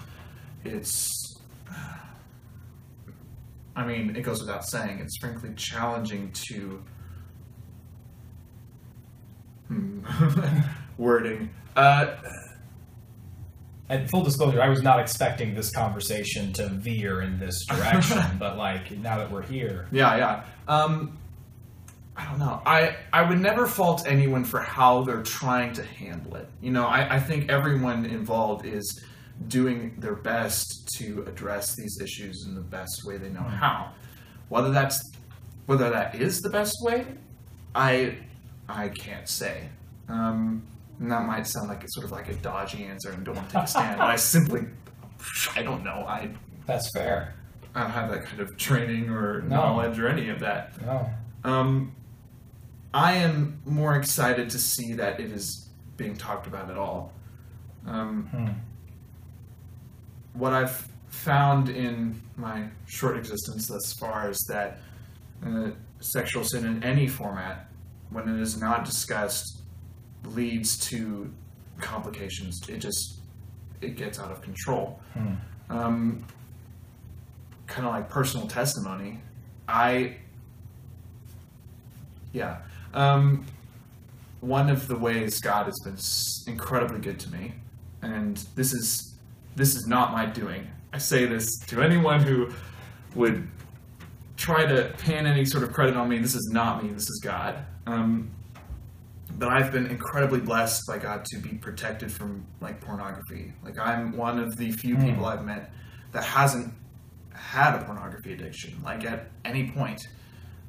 It's, 0.63 1.39
I 3.75 3.86
mean, 3.86 4.15
it 4.15 4.22
goes 4.22 4.39
without 4.41 4.65
saying, 4.65 5.00
it's 5.00 5.17
frankly 5.17 5.51
challenging 5.56 6.32
to 6.50 6.84
hmm, 9.67 10.00
wording. 10.98 11.50
Uh, 11.75 12.15
And 13.89 14.10
full 14.10 14.22
disclosure, 14.24 14.62
I 14.62 14.67
was 14.67 14.82
not 14.84 15.00
expecting 15.00 15.56
this 15.56 15.72
conversation 15.72 16.51
to 16.53 16.67
veer 16.67 17.22
in 17.22 17.39
this 17.39 17.65
direction, 17.65 18.22
but 18.39 18.58
like 18.58 18.91
now 18.91 19.17
that 19.17 19.32
we're 19.32 19.44
here, 19.44 19.88
Yeah, 19.91 20.17
yeah. 20.17 20.44
Um, 20.67 21.17
I 22.17 22.25
don't 22.25 22.39
know. 22.39 22.62
I 22.65 22.95
I 23.13 23.21
would 23.21 23.39
never 23.39 23.67
fault 23.67 24.03
anyone 24.07 24.43
for 24.43 24.59
how 24.59 25.03
they're 25.03 25.21
trying 25.24 25.74
to 25.74 25.83
handle 25.83 26.36
it. 26.36 26.50
You 26.62 26.71
know, 26.71 26.88
I, 26.88 27.15
I 27.15 27.19
think 27.19 27.50
everyone 27.50 28.05
involved 28.05 28.65
is 28.65 29.03
doing 29.47 29.95
their 30.00 30.15
best 30.15 30.89
to 30.97 31.24
address 31.27 31.75
these 31.75 32.00
issues 32.01 32.45
in 32.47 32.55
the 32.55 32.62
best 32.62 33.03
way 33.05 33.17
they 33.17 33.29
know 33.29 33.41
how. 33.43 33.91
Whether 34.50 34.71
that's 34.71 35.00
whether 35.67 35.89
that 35.91 36.15
is 36.15 36.41
the 36.41 36.50
best 36.50 36.75
way, 36.81 37.05
I 37.75 38.17
I 38.67 38.89
can't 38.89 39.29
say. 39.29 39.69
Um, 40.09 40.63
and 41.00 41.12
that 41.12 41.25
might 41.27 41.45
sound 41.45 41.67
like 41.69 41.83
it's 41.83 41.93
sort 41.93 42.05
of 42.05 42.12
like 42.12 42.29
a 42.29 42.33
dodgy 42.36 42.86
answer 42.86 43.12
and 43.12 43.24
don't 43.24 43.36
want 43.36 43.47
to 43.50 43.55
take 43.57 43.63
a 43.65 43.67
stand. 43.67 44.00
but 44.00 44.07
I 44.09 44.15
simply 44.36 44.65
I 45.55 45.62
don't 45.62 45.83
know. 45.83 46.03
I 46.07 46.31
that's 46.65 46.91
fair. 46.93 47.36
I 47.75 47.81
don't 47.81 47.91
have 47.91 48.09
that 48.09 48.25
kind 48.25 48.39
of 48.39 48.57
training 48.57 49.09
or 49.09 49.43
No. 49.43 49.55
knowledge 49.57 50.00
or 50.00 50.07
any 50.07 50.29
of 50.29 50.39
that. 50.39 50.81
No. 50.83 51.07
Um, 51.43 51.93
I 52.97 53.13
am 53.13 53.61
more 53.63 53.95
excited 53.95 54.49
to 54.49 54.57
see 54.57 54.93
that 54.93 55.19
it 55.19 55.31
is 55.31 55.69
being 55.97 56.15
talked 56.17 56.47
about 56.47 56.71
at 56.71 56.77
all. 56.77 57.13
Um, 57.85 58.27
Hmm. 58.31 58.47
what 60.33 60.51
I've 60.53 60.87
found 61.09 61.69
in 61.69 62.19
my 62.37 62.67
short 62.87 63.15
existence 63.17 63.67
thus 63.67 63.93
far 63.93 64.29
is 64.29 64.39
that 64.49 64.79
uh, 65.45 65.69
sexual 65.99 66.43
sin 66.43 66.65
in 66.65 66.83
any 66.83 67.07
format, 67.07 67.69
when 68.09 68.27
it 68.27 68.39
is 68.41 68.59
not 68.59 68.83
discussed, 68.83 69.61
leads 70.23 70.77
to 70.89 71.31
complications. 71.79 72.67
It 72.67 72.79
just 72.79 73.19
it 73.81 73.95
gets 73.95 74.19
out 74.19 74.31
of 74.31 74.41
control. 74.41 74.99
Hmm. 75.13 75.33
Um, 75.69 76.25
kind 77.67 77.85
of 77.87 77.93
like 77.93 78.09
personal 78.09 78.47
testimony. 78.47 79.21
I 79.67 80.17
yeah. 82.33 82.57
Um, 82.94 83.46
one 84.41 84.70
of 84.70 84.88
the 84.88 84.96
ways 84.98 85.39
God 85.39 85.65
has 85.65 85.79
been 85.84 86.53
incredibly 86.53 87.00
good 87.00 87.20
to 87.22 87.29
me, 87.32 87.53
and 88.01 88.38
this 88.56 88.74
is 88.74 89.15
this 89.56 89.75
is 89.75 89.88
not 89.88 90.12
my 90.12 90.25
doing. 90.25 90.67
I 90.94 91.00
say 91.00 91.25
this 91.25 91.58
to 91.67 91.82
anyone 91.82 92.22
who 92.22 92.50
would 93.15 93.48
try 94.38 94.65
to 94.65 94.94
pin 95.00 95.25
any 95.25 95.46
sort 95.46 95.63
of 95.63 95.74
credit 95.74 95.96
on 95.98 96.08
me. 96.08 96.20
This 96.20 96.36
is 96.36 96.50
not 96.53 96.84
me. 96.84 96.89
This 96.91 97.10
is 97.10 97.20
God. 97.24 97.65
Um, 97.88 98.29
but 99.38 99.50
I've 99.50 99.72
been 99.72 99.88
incredibly 99.88 100.39
blessed 100.39 100.84
by 100.88 101.00
God 101.00 101.25
to 101.25 101.39
be 101.39 101.50
protected 101.58 102.12
from 102.12 102.46
like 102.62 102.79
pornography. 102.79 103.53
Like 103.63 103.77
I'm 103.79 104.15
one 104.15 104.39
of 104.39 104.56
the 104.58 104.72
few 104.72 104.96
Hmm. 104.96 105.06
people 105.06 105.25
I've 105.25 105.44
met 105.44 105.72
that 106.12 106.24
hasn't 106.24 106.74
had 107.34 107.75
a 107.75 107.84
pornography 107.84 108.34
addiction, 108.34 108.79
like 108.84 109.06
at 109.06 109.29
any 109.46 109.72
point. 109.72 110.01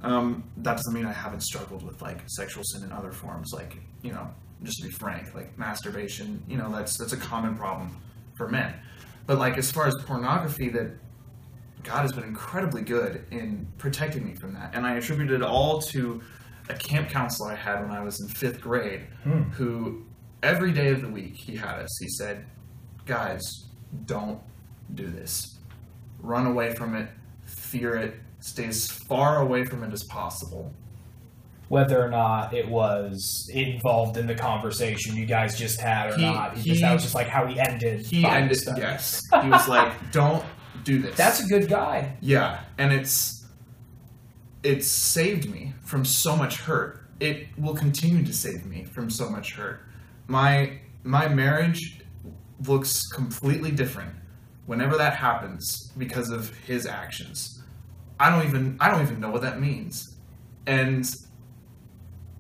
Um, 0.02 0.44
that 0.58 0.76
doesn't 0.76 0.94
mean 0.94 1.06
I 1.06 1.12
haven't 1.12 1.42
struggled 1.42 1.84
with 1.84 2.00
like 2.02 2.18
sexual 2.26 2.62
sin 2.64 2.84
in 2.84 2.92
other 2.92 3.10
forms, 3.12 3.52
like 3.52 3.76
you 4.02 4.12
know, 4.12 4.28
just 4.62 4.78
to 4.78 4.84
be 4.86 4.90
frank, 4.92 5.34
like 5.34 5.56
masturbation. 5.58 6.42
You 6.48 6.56
know, 6.58 6.70
that's 6.70 6.96
that's 6.98 7.12
a 7.12 7.16
common 7.16 7.56
problem 7.56 7.96
for 8.36 8.48
men. 8.48 8.74
But 9.26 9.38
like 9.38 9.58
as 9.58 9.70
far 9.72 9.86
as 9.86 9.94
pornography, 10.06 10.68
that 10.70 10.92
God 11.82 12.02
has 12.02 12.12
been 12.12 12.24
incredibly 12.24 12.82
good 12.82 13.24
in 13.30 13.66
protecting 13.78 14.24
me 14.24 14.34
from 14.34 14.54
that, 14.54 14.70
and 14.74 14.86
I 14.86 14.94
attribute 14.94 15.30
it 15.30 15.42
all 15.42 15.80
to 15.92 16.20
a 16.68 16.74
camp 16.74 17.08
counselor 17.08 17.52
I 17.52 17.54
had 17.56 17.80
when 17.80 17.90
I 17.90 18.00
was 18.02 18.20
in 18.20 18.28
fifth 18.28 18.60
grade, 18.60 19.06
Hmm. 19.24 19.42
who 19.50 20.04
every 20.42 20.70
day 20.70 20.88
of 20.90 21.00
the 21.02 21.08
week 21.08 21.36
he 21.36 21.56
had 21.56 21.78
us. 21.80 21.98
He 21.98 22.08
said, 22.08 22.44
"Guys, 23.06 23.42
don't 24.06 24.40
do 24.94 25.08
this. 25.08 25.58
Run 26.20 26.46
away 26.46 26.74
from 26.74 26.94
it. 26.94 27.08
Fear 27.44 27.94
it. 27.96 28.20
Stay 28.40 28.66
as 28.66 28.90
far 28.90 29.40
away 29.42 29.64
from 29.64 29.82
it 29.82 29.92
as 29.92 30.02
possible. 30.04 30.72
Whether 31.68 32.02
or 32.02 32.08
not 32.08 32.54
it 32.54 32.66
was 32.66 33.50
involved 33.52 34.16
in 34.16 34.26
the 34.26 34.34
conversation 34.34 35.16
you 35.16 35.26
guys 35.26 35.58
just 35.58 35.78
had 35.80 36.12
or 36.12 36.16
He- 36.16 36.22
not, 36.22 36.56
he, 36.56 36.70
just, 36.70 36.80
that 36.80 36.94
was 36.94 37.02
just 37.02 37.14
like 37.14 37.26
how 37.28 37.46
he 37.46 37.60
ended. 37.60 38.06
He 38.06 38.24
ended, 38.24 38.56
study. 38.56 38.80
yes. 38.80 39.22
He 39.42 39.48
was 39.50 39.68
like, 39.68 39.92
"Don't 40.12 40.42
do 40.84 41.02
this." 41.02 41.14
That's 41.16 41.40
a 41.44 41.46
good 41.46 41.68
guy. 41.68 42.16
Yeah, 42.22 42.60
and 42.78 42.90
it's 42.92 43.44
it 44.62 44.82
saved 44.82 45.50
me 45.50 45.74
from 45.82 46.04
so 46.06 46.34
much 46.36 46.56
hurt. 46.62 47.04
It 47.20 47.48
will 47.58 47.74
continue 47.74 48.24
to 48.24 48.32
save 48.32 48.64
me 48.64 48.84
from 48.84 49.10
so 49.10 49.28
much 49.28 49.52
hurt. 49.54 49.80
My 50.26 50.78
my 51.04 51.28
marriage 51.28 52.00
looks 52.66 53.06
completely 53.08 53.70
different 53.72 54.14
whenever 54.64 54.96
that 54.96 55.14
happens 55.14 55.92
because 55.98 56.30
of 56.30 56.56
his 56.60 56.86
actions. 56.86 57.57
I 58.20 58.30
don't 58.30 58.46
even 58.46 58.76
I 58.80 58.90
don't 58.90 59.02
even 59.02 59.20
know 59.20 59.30
what 59.30 59.42
that 59.42 59.60
means. 59.60 60.16
And 60.66 61.04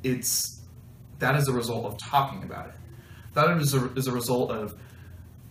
it's 0.02 0.60
that 1.18 1.36
is 1.36 1.48
a 1.48 1.52
result 1.52 1.84
of 1.86 1.96
talking 1.98 2.42
about 2.42 2.68
it. 2.68 2.74
That 3.34 3.50
is 3.58 3.74
a, 3.74 3.92
is 3.94 4.06
a 4.06 4.12
result 4.12 4.50
of 4.50 4.74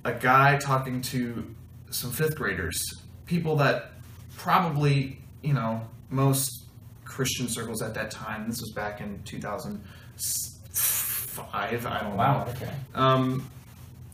a 0.04 0.14
guy 0.14 0.58
talking 0.58 1.02
to 1.02 1.56
some 1.90 2.12
fifth 2.12 2.36
graders, 2.36 2.82
people 3.26 3.56
that 3.58 3.92
probably, 4.38 5.20
you 5.42 5.54
know, 5.54 5.82
most 6.10 6.66
Christian 7.06 7.48
circles 7.50 7.82
at 7.82 7.94
that 7.96 8.12
time, 8.12 8.48
this 8.50 8.60
was 8.62 8.72
back 8.74 9.02
in 9.02 9.22
2005, 9.24 11.86
I 11.86 12.00
don't 12.02 12.16
Wow. 12.18 12.44
know. 12.46 12.52
Okay. 12.52 12.70
Um, 12.94 13.50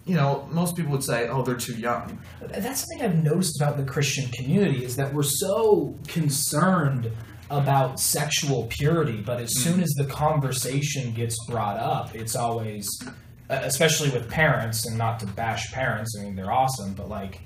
you 0.06 0.16
know, 0.16 0.48
most 0.52 0.76
people 0.76 0.92
would 0.92 1.04
say, 1.04 1.28
oh, 1.30 1.44
they're 1.44 1.56
too 1.56 1.76
young. 1.76 2.20
That's 2.42 2.82
something 2.82 3.02
I've 3.02 3.24
noticed 3.24 3.62
about 3.62 3.78
the 3.78 3.84
Christian 3.84 4.30
community 4.32 4.84
is 4.84 4.96
that 4.98 5.14
we're 5.14 5.24
so 5.24 5.96
concerned 6.08 7.12
about 7.50 8.00
sexual 8.00 8.68
purity, 8.68 9.22
but 9.22 9.40
as 9.40 9.62
soon 9.62 9.80
mm. 9.80 9.84
as 9.84 9.90
the 9.92 10.06
conversation 10.06 11.14
gets 11.14 11.38
brought 11.46 11.78
up, 11.78 12.16
it's 12.16 12.36
always, 12.36 12.88
especially 13.50 14.10
with 14.10 14.30
parents, 14.30 14.86
and 14.86 14.98
not 14.98 15.20
to 15.20 15.28
bash 15.28 15.72
parents. 15.72 16.18
I 16.20 16.24
mean, 16.24 16.36
they're 16.36 16.52
awesome, 16.52 16.94
but 16.94 17.10
like, 17.10 17.40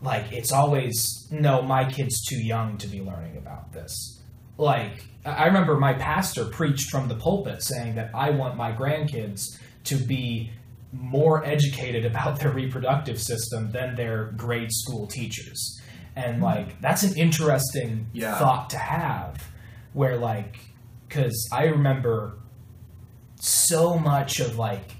like 0.00 0.32
it's 0.32 0.52
always 0.52 1.28
no, 1.30 1.60
my 1.60 1.90
kid's 1.90 2.24
too 2.24 2.40
young 2.40 2.78
to 2.78 2.86
be 2.86 3.00
learning 3.00 3.36
about 3.36 3.72
this. 3.72 4.20
Like, 4.56 5.04
I 5.24 5.46
remember 5.46 5.76
my 5.76 5.94
pastor 5.94 6.44
preached 6.44 6.90
from 6.90 7.08
the 7.08 7.16
pulpit 7.16 7.62
saying 7.62 7.96
that 7.96 8.10
I 8.14 8.30
want 8.30 8.56
my 8.56 8.72
grandkids 8.72 9.58
to 9.84 9.96
be 9.96 10.52
more 10.92 11.44
educated 11.44 12.04
about 12.04 12.40
their 12.40 12.50
reproductive 12.50 13.20
system 13.20 13.70
than 13.72 13.94
their 13.94 14.32
grade 14.36 14.72
school 14.72 15.06
teachers. 15.06 15.80
And 16.16 16.36
hmm. 16.38 16.44
like 16.44 16.80
that's 16.80 17.02
an 17.02 17.16
interesting 17.16 18.08
Yeah. 18.12 18.38
thought 18.38 18.70
to 18.70 18.78
have 18.78 19.42
where 19.92 20.16
like 20.16 20.58
cuz 21.08 21.48
I 21.52 21.64
remember 21.64 22.38
so 23.40 23.98
much 23.98 24.40
of 24.40 24.56
like 24.58 24.96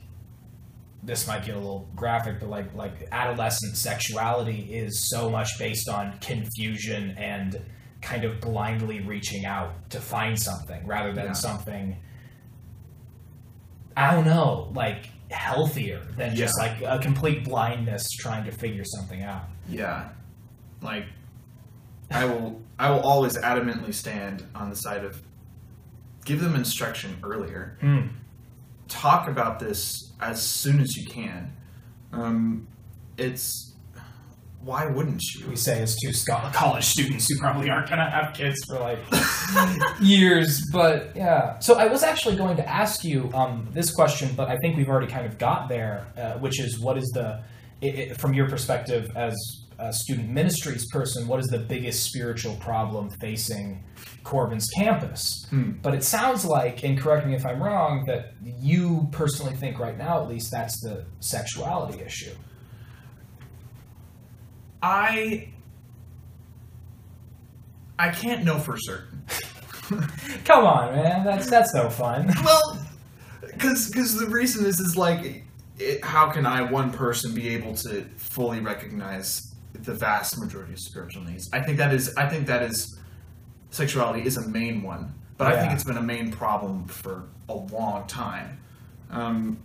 this 1.03 1.27
might 1.27 1.45
get 1.45 1.55
a 1.55 1.59
little 1.59 1.89
graphic 1.97 2.41
but 2.41 2.49
like 2.49 2.75
like 2.75 3.09
adolescent 3.11 3.77
sexuality 3.77 4.73
is 4.73 5.09
so 5.11 5.31
much 5.31 5.49
based 5.59 5.89
on 5.89 6.19
confusion 6.21 7.15
and 7.19 7.61
kind 8.01 8.25
of 8.25 8.41
blindly 8.41 9.01
reaching 9.01 9.45
out 9.45 9.91
to 9.91 10.01
find 10.01 10.39
something 10.41 10.87
rather 10.87 11.13
than 11.13 11.27
Yeah. 11.27 11.33
something 11.33 11.97
I 13.97 14.15
don't 14.15 14.25
know, 14.25 14.71
like 14.75 15.11
healthier 15.31 16.03
than 16.17 16.35
just 16.35 16.59
like 16.59 16.83
a 16.83 16.99
complete 16.99 17.45
blindness 17.45 18.11
trying 18.11 18.45
to 18.45 18.51
figure 18.51 18.85
something 18.85 19.23
out. 19.23 19.45
Yeah. 19.69 20.09
Like 20.83 21.07
I 22.11 22.25
will 22.25 22.61
I 22.79 22.91
will 22.91 23.01
always 23.01 23.37
adamantly 23.39 23.95
stand 23.95 24.45
on 24.55 24.71
the 24.71 24.77
side 24.77 25.05
of 25.05 25.23
give 26.25 26.41
them 26.41 26.55
instruction 26.55 27.17
earlier. 27.23 27.77
Hmm. 27.81 28.09
Talk 28.89 29.29
about 29.29 29.61
this 29.61 30.13
as 30.21 30.43
soon 30.43 30.81
as 30.81 30.97
you 30.97 31.07
can. 31.07 31.53
Um, 32.13 32.67
it's 33.17 33.70
why 34.63 34.87
wouldn't 34.87 35.23
you? 35.35 35.49
We 35.49 35.57
say 35.57 35.81
as 35.83 35.97
two 35.97 36.13
college 36.53 36.85
students 36.85 37.29
who 37.29 37.39
probably 37.39 37.71
aren't 37.71 37.89
going 37.89 37.99
to 37.99 38.11
have 38.11 38.35
kids 38.35 38.57
for 38.69 38.79
like 38.79 38.99
years, 40.01 40.63
but 40.73 41.13
yeah. 41.17 41.59
So 41.61 41.77
I 41.77 41.87
was 41.87 42.03
actually 42.03 42.37
going 42.37 42.57
to 42.57 42.69
ask 42.69 43.03
you 43.03 43.31
um, 43.33 43.69
this 43.73 43.91
question, 43.91 44.31
but 44.37 44.49
I 44.49 44.59
think 44.59 44.77
we've 44.77 44.89
already 44.89 45.11
kind 45.11 45.27
of 45.27 45.39
got 45.39 45.69
there, 45.69 46.07
uh, 46.17 46.35
which 46.35 46.61
is 46.61 46.79
what 46.79 46.99
is 46.99 47.11
the, 47.15 47.43
i 47.83 47.87
i 48.11 48.15
from 48.15 48.35
your 48.35 48.49
perspective 48.49 49.11
as 49.17 49.35
a 49.81 49.93
student 49.93 50.29
ministries 50.29 50.87
person, 50.91 51.27
what 51.27 51.41
is 51.41 51.47
the 51.47 51.59
biggest 51.59 52.05
spiritual 52.05 52.55
problem 52.57 53.09
facing 53.21 53.83
Corban's 54.25 54.69
campus? 54.77 55.47
Hmm. 55.49 55.73
But 55.83 55.95
it 55.95 56.05
sounds 56.05 56.45
like, 56.45 56.85
and 56.85 57.01
correct 57.01 57.27
me 57.27 57.35
if 57.35 57.47
I'm 57.47 57.63
wrong, 57.63 58.05
that 58.07 58.35
you 58.43 59.09
personally 59.11 59.57
think 59.57 59.79
right 59.79 59.97
now, 59.97 60.23
at 60.23 60.29
least, 60.29 60.51
that's 60.51 60.79
the 60.83 61.07
sexuality 61.21 62.03
issue. 62.03 62.35
I 64.83 65.49
I 67.99 68.11
can't 68.11 68.45
know 68.45 68.59
for 68.59 68.77
certain. 68.79 69.23
Come 70.45 70.65
on, 70.65 70.95
man, 70.95 71.25
that's 71.25 71.51
that's 71.51 71.75
no 71.75 71.91
fun. 71.91 72.33
well, 72.45 72.79
because 73.43 73.89
because 73.89 74.19
the 74.19 74.27
reason 74.27 74.65
is 74.65 74.81
is 74.81 74.97
like, 74.97 75.45
it, 75.79 76.05
how 76.05 76.31
can 76.31 76.47
I 76.47 76.63
one 76.63 76.93
person 76.93 77.35
be 77.35 77.49
able 77.51 77.75
to 77.77 78.05
fully 78.17 78.61
recognize 78.61 79.55
the 79.75 79.95
vast 79.95 80.39
majority 80.39 80.73
of 80.73 80.79
spiritual 80.79 81.25
needs? 81.25 81.51
I 81.53 81.61
think 81.61 81.77
that 81.79 81.93
is 81.93 82.15
I 82.17 82.29
think 82.29 82.47
that 82.47 82.63
is 82.63 82.99
sexuality 83.71 84.25
is 84.27 84.37
a 84.37 84.49
main 84.49 84.83
one, 84.83 85.13
but 85.37 85.53
I 85.53 85.61
think 85.61 85.73
it's 85.73 85.85
been 85.85 85.99
a 85.99 86.03
main 86.03 86.31
problem 86.31 86.87
for 86.87 87.29
a 87.49 87.55
long 87.55 88.07
time. 88.07 88.61
Um, 89.11 89.59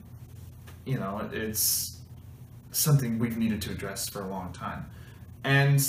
you 0.86 0.97
know, 0.97 1.30
it's 1.32 1.99
something 2.71 3.19
we've 3.19 3.38
needed 3.38 3.62
to 3.63 3.71
address 3.71 4.10
for 4.10 4.21
a 4.21 4.28
long 4.28 4.51
time, 4.54 4.86
and 5.45 5.79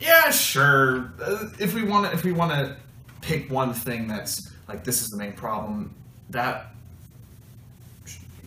yeah, 0.00 0.30
sure. 0.30 1.12
If 1.58 1.74
we 1.74 1.84
want 1.84 2.06
to, 2.06 2.12
if 2.12 2.24
we 2.24 2.32
want 2.32 2.52
to 2.52 2.76
pick 3.20 3.50
one 3.50 3.72
thing 3.72 4.08
that's 4.08 4.50
like 4.68 4.84
this 4.84 5.02
is 5.02 5.08
the 5.08 5.18
main 5.18 5.34
problem, 5.34 5.94
that 6.30 6.74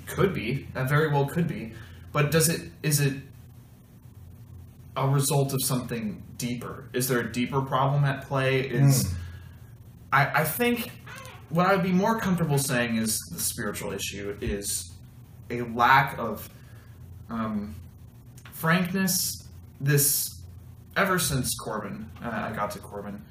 could 0.08 0.34
be. 0.34 0.68
That 0.74 0.90
very 0.90 1.10
well 1.10 1.26
could 1.26 1.48
be. 1.48 1.74
But 2.12 2.32
does 2.32 2.50
it? 2.50 2.72
Is 2.84 3.00
it 3.00 3.14
a 4.96 5.08
result 5.08 5.54
of 5.54 5.62
something 5.64 6.24
deeper? 6.38 6.90
Is 6.94 7.08
there 7.08 7.20
a 7.20 7.32
deeper 7.32 7.62
problem 7.62 8.04
at 8.06 8.28
play? 8.28 8.62
Is 8.62 9.14
I, 10.12 10.42
I 10.42 10.44
think 10.44 10.92
what 11.50 11.68
I 11.68 11.76
would 11.76 11.84
be 11.84 11.92
more 11.92 12.20
comfortable 12.20 12.58
saying 12.58 12.98
is 12.98 13.20
the 13.32 13.40
spiritual 13.40 13.94
issue 13.94 14.36
is 14.42 14.92
a 15.50 15.62
lack 15.62 16.18
of 16.18 16.50
um, 17.30 17.76
frankness. 18.62 19.48
This 19.80 20.42
ever 20.96 21.20
since 21.20 21.54
Corban, 21.56 22.10
uh, 22.24 22.30
I 22.50 22.52
got 22.56 22.72
to 22.72 22.80
Corban, 22.80 23.24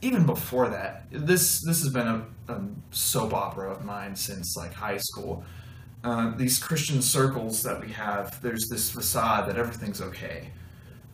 even 0.00 0.24
before 0.24 0.68
that, 0.70 1.04
this 1.10 1.60
this 1.60 1.82
has 1.82 1.92
been 1.92 2.08
a, 2.08 2.26
a 2.48 2.60
soap 2.90 3.34
opera 3.34 3.70
of 3.70 3.84
mine 3.84 4.16
since 4.16 4.56
like 4.56 4.72
high 4.72 4.96
school. 4.98 5.44
Uh, 6.02 6.34
these 6.36 6.58
Christian 6.58 7.00
circles 7.02 7.62
that 7.62 7.80
we 7.80 7.92
have, 7.92 8.40
there's 8.42 8.68
this 8.68 8.90
facade 8.90 9.48
that 9.48 9.56
everything's 9.56 10.00
okay, 10.00 10.50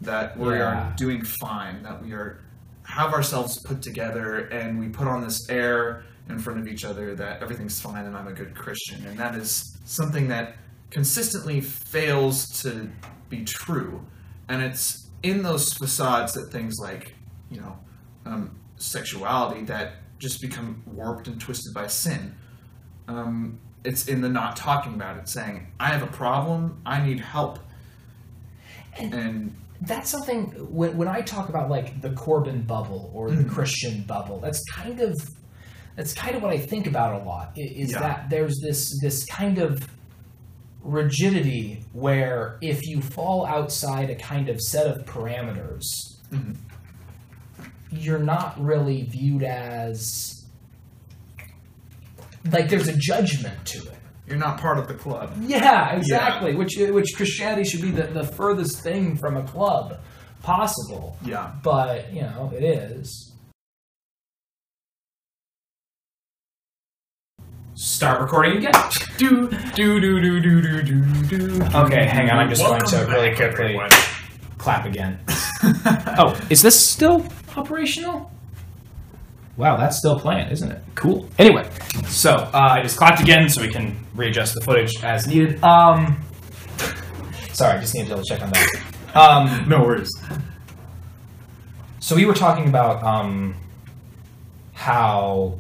that 0.00 0.38
we 0.38 0.54
Yeah. 0.54 0.62
are 0.90 0.94
doing 0.96 1.22
fine, 1.24 1.82
that 1.82 2.02
we 2.02 2.12
are 2.12 2.40
have 2.84 3.12
ourselves 3.12 3.58
put 3.58 3.82
together, 3.82 4.46
and 4.46 4.78
we 4.78 4.88
put 4.88 5.06
on 5.06 5.20
this 5.22 5.50
air 5.50 6.04
in 6.30 6.38
front 6.38 6.58
of 6.58 6.66
each 6.68 6.84
other 6.86 7.14
that 7.14 7.42
everything's 7.42 7.78
fine 7.80 8.06
and 8.06 8.16
I'm 8.16 8.28
a 8.28 8.32
good 8.32 8.54
Christian, 8.54 9.04
and 9.06 9.18
that 9.18 9.34
is 9.34 9.76
something 9.84 10.28
that 10.28 10.54
consistently 10.90 11.60
fails 11.60 12.62
to 12.62 12.88
be 13.28 13.44
true, 13.44 14.04
and 14.48 14.62
it's 14.62 15.08
in 15.22 15.42
those 15.42 15.72
facades 15.74 16.32
that 16.34 16.50
things 16.52 16.78
like 16.80 17.14
you 17.50 17.60
know 17.60 17.78
um, 18.26 18.58
sexuality 18.76 19.62
that 19.64 19.94
just 20.18 20.40
become 20.40 20.82
warped 20.86 21.28
and 21.28 21.40
twisted 21.40 21.72
by 21.74 21.86
sin. 21.86 22.34
Um, 23.06 23.58
it's 23.84 24.08
in 24.08 24.20
the 24.20 24.28
not 24.28 24.56
talking 24.56 24.94
about 24.94 25.16
it, 25.18 25.28
saying, 25.28 25.68
"I 25.80 25.88
have 25.88 26.02
a 26.02 26.06
problem. 26.12 26.80
I 26.84 27.04
need 27.04 27.20
help," 27.20 27.58
and 28.98 29.54
that's 29.82 30.10
something 30.10 30.46
when, 30.74 30.96
when 30.96 31.08
I 31.08 31.20
talk 31.20 31.48
about 31.48 31.70
like 31.70 32.00
the 32.00 32.10
Corban 32.10 32.62
bubble 32.62 33.10
or 33.14 33.30
the 33.30 33.44
Mhm. 33.44 33.50
Christian 33.50 34.02
bubble, 34.02 34.40
that's 34.40 34.62
kind 34.70 35.00
of 35.00 35.14
that's 35.96 36.14
kind 36.14 36.36
of 36.36 36.42
what 36.42 36.52
I 36.52 36.58
think 36.58 36.86
about 36.86 37.20
a 37.20 37.24
lot. 37.24 37.52
Is 37.56 37.90
Yeah. 37.92 38.00
that 38.00 38.30
there's 38.30 38.60
this 38.60 39.00
this 39.00 39.24
kind 39.26 39.58
of 39.58 39.80
rigidity 40.88 41.85
where 41.92 42.59
if 42.62 42.87
you 42.87 43.01
fall 43.03 43.44
outside 43.46 44.09
a 44.11 44.14
kind 44.14 44.48
of 44.48 44.61
set 44.61 44.87
of 44.87 45.05
parameters, 45.05 45.83
Mhm. 46.33 46.57
you're 47.90 48.18
not 48.18 48.59
really 48.62 49.03
viewed 49.05 49.42
as 49.42 50.44
like 52.53 52.68
there's 52.68 52.88
a 52.88 52.96
judgment 52.96 53.64
to 53.66 53.79
it. 53.79 53.94
you're 54.27 54.37
not 54.38 54.61
part 54.61 54.79
of 54.79 54.87
the 54.88 54.94
club. 54.94 55.33
Yeah, 55.40 55.94
exactly. 55.96 56.55
Which 56.55 56.77
which 56.79 57.14
Christianity 57.16 57.64
should 57.68 57.81
be 57.83 57.90
the, 57.90 58.05
the 58.09 58.24
furthest 58.24 58.81
thing 58.83 59.16
from 59.16 59.37
a 59.37 59.42
club. 59.44 59.98
possible. 60.42 61.16
Yeah. 61.24 61.53
But, 61.64 62.12
you 62.12 62.22
know, 62.22 62.51
it 62.55 62.62
is. 62.62 63.27
Start 67.82 68.20
recording 68.20 68.56
again. 68.58 68.72
Do 69.18 69.48
do 69.48 70.00
do 70.00 70.20
do 70.20 70.40
do 70.40 70.60
do 70.60 70.82
do 70.82 71.38
do. 71.38 71.64
Okay, 71.76 72.06
hang 72.06 72.28
on. 72.28 72.38
I'm 72.38 72.48
just 72.48 72.60
going 72.60 72.80
to 72.80 72.96
Welcome 72.96 73.12
really 73.12 73.28
back, 73.28 73.36
quickly 73.36 73.64
everyone. 73.66 73.90
clap 74.58 74.84
again. 74.84 75.18
Oh, 76.18 76.36
is 76.50 76.60
this 76.62 76.78
still 76.84 77.24
operational? 77.56 78.32
Wow, 79.56 79.76
that's 79.76 79.96
still 79.96 80.18
playing, 80.18 80.48
isn't 80.50 80.70
it? 80.72 80.82
Cool. 80.96 81.28
Anyway, 81.38 81.68
so 82.06 82.34
uh, 82.34 82.50
I 82.52 82.82
just 82.82 82.96
clapped 82.96 83.20
again 83.20 83.48
so 83.48 83.60
we 83.60 83.68
can 83.68 83.96
readjust 84.16 84.54
the 84.54 84.60
footage 84.62 85.02
as 85.04 85.28
needed. 85.28 85.62
Um, 85.62 86.20
sorry, 87.52 87.78
I 87.78 87.80
just 87.80 87.94
need 87.94 88.04
to 88.04 88.08
double 88.10 88.24
check 88.24 88.42
on 88.42 88.50
that. 88.50 88.82
Um, 89.14 89.68
No 89.68 89.80
worries. 89.82 90.10
so 92.00 92.16
we 92.16 92.24
were 92.24 92.34
talking 92.34 92.68
about 92.68 93.02
um, 93.04 93.54
how, 94.74 95.58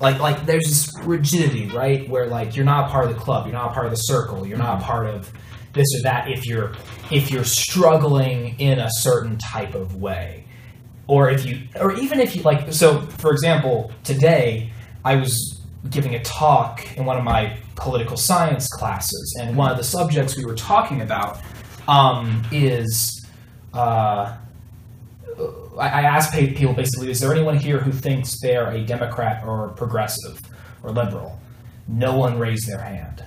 like, 0.00 0.18
like 0.18 0.46
there's 0.46 0.64
this 0.64 0.92
rigidity, 1.04 1.66
right? 1.68 2.08
Where 2.08 2.26
like 2.26 2.56
you're 2.56 2.64
not 2.64 2.90
part 2.90 3.08
of 3.08 3.14
the 3.14 3.20
club, 3.20 3.46
you're 3.46 3.54
not 3.54 3.72
part 3.72 3.86
of 3.86 3.92
the 3.92 3.96
circle, 3.96 4.46
you're 4.46 4.58
not 4.58 4.82
part 4.82 5.06
of 5.06 5.30
this 5.72 5.86
or 5.98 6.02
that. 6.02 6.30
If 6.30 6.46
you're 6.46 6.72
if 7.10 7.30
you're 7.30 7.44
struggling 7.44 8.58
in 8.58 8.78
a 8.78 8.88
certain 8.98 9.38
type 9.38 9.74
of 9.74 9.96
way, 9.96 10.44
or 11.06 11.30
if 11.30 11.44
you, 11.46 11.60
or 11.80 11.92
even 11.92 12.20
if 12.20 12.34
you 12.34 12.42
like, 12.42 12.72
so 12.72 13.02
for 13.02 13.30
example, 13.30 13.92
today 14.02 14.72
I 15.04 15.16
was 15.16 15.60
giving 15.90 16.14
a 16.14 16.22
talk 16.22 16.96
in 16.96 17.04
one 17.04 17.16
of 17.16 17.24
my 17.24 17.58
political 17.76 18.16
science 18.16 18.68
classes, 18.68 19.36
and 19.40 19.56
one 19.56 19.70
of 19.70 19.76
the 19.76 19.84
subjects 19.84 20.36
we 20.36 20.44
were 20.44 20.56
talking 20.56 21.02
about 21.02 21.40
um, 21.88 22.42
is. 22.50 23.20
Uh, 23.72 24.36
I 25.78 25.88
I 25.88 26.02
asked 26.02 26.32
people 26.32 26.74
basically, 26.74 27.10
is 27.10 27.20
there 27.20 27.32
anyone 27.32 27.56
here 27.56 27.78
who 27.78 27.92
thinks 27.92 28.40
they're 28.40 28.70
a 28.70 28.84
Democrat 28.84 29.44
or 29.46 29.68
progressive 29.70 30.40
or 30.82 30.90
liberal? 30.90 31.40
No 31.86 32.16
one 32.16 32.38
raised 32.38 32.66
their 32.66 32.80
hand. 32.80 33.22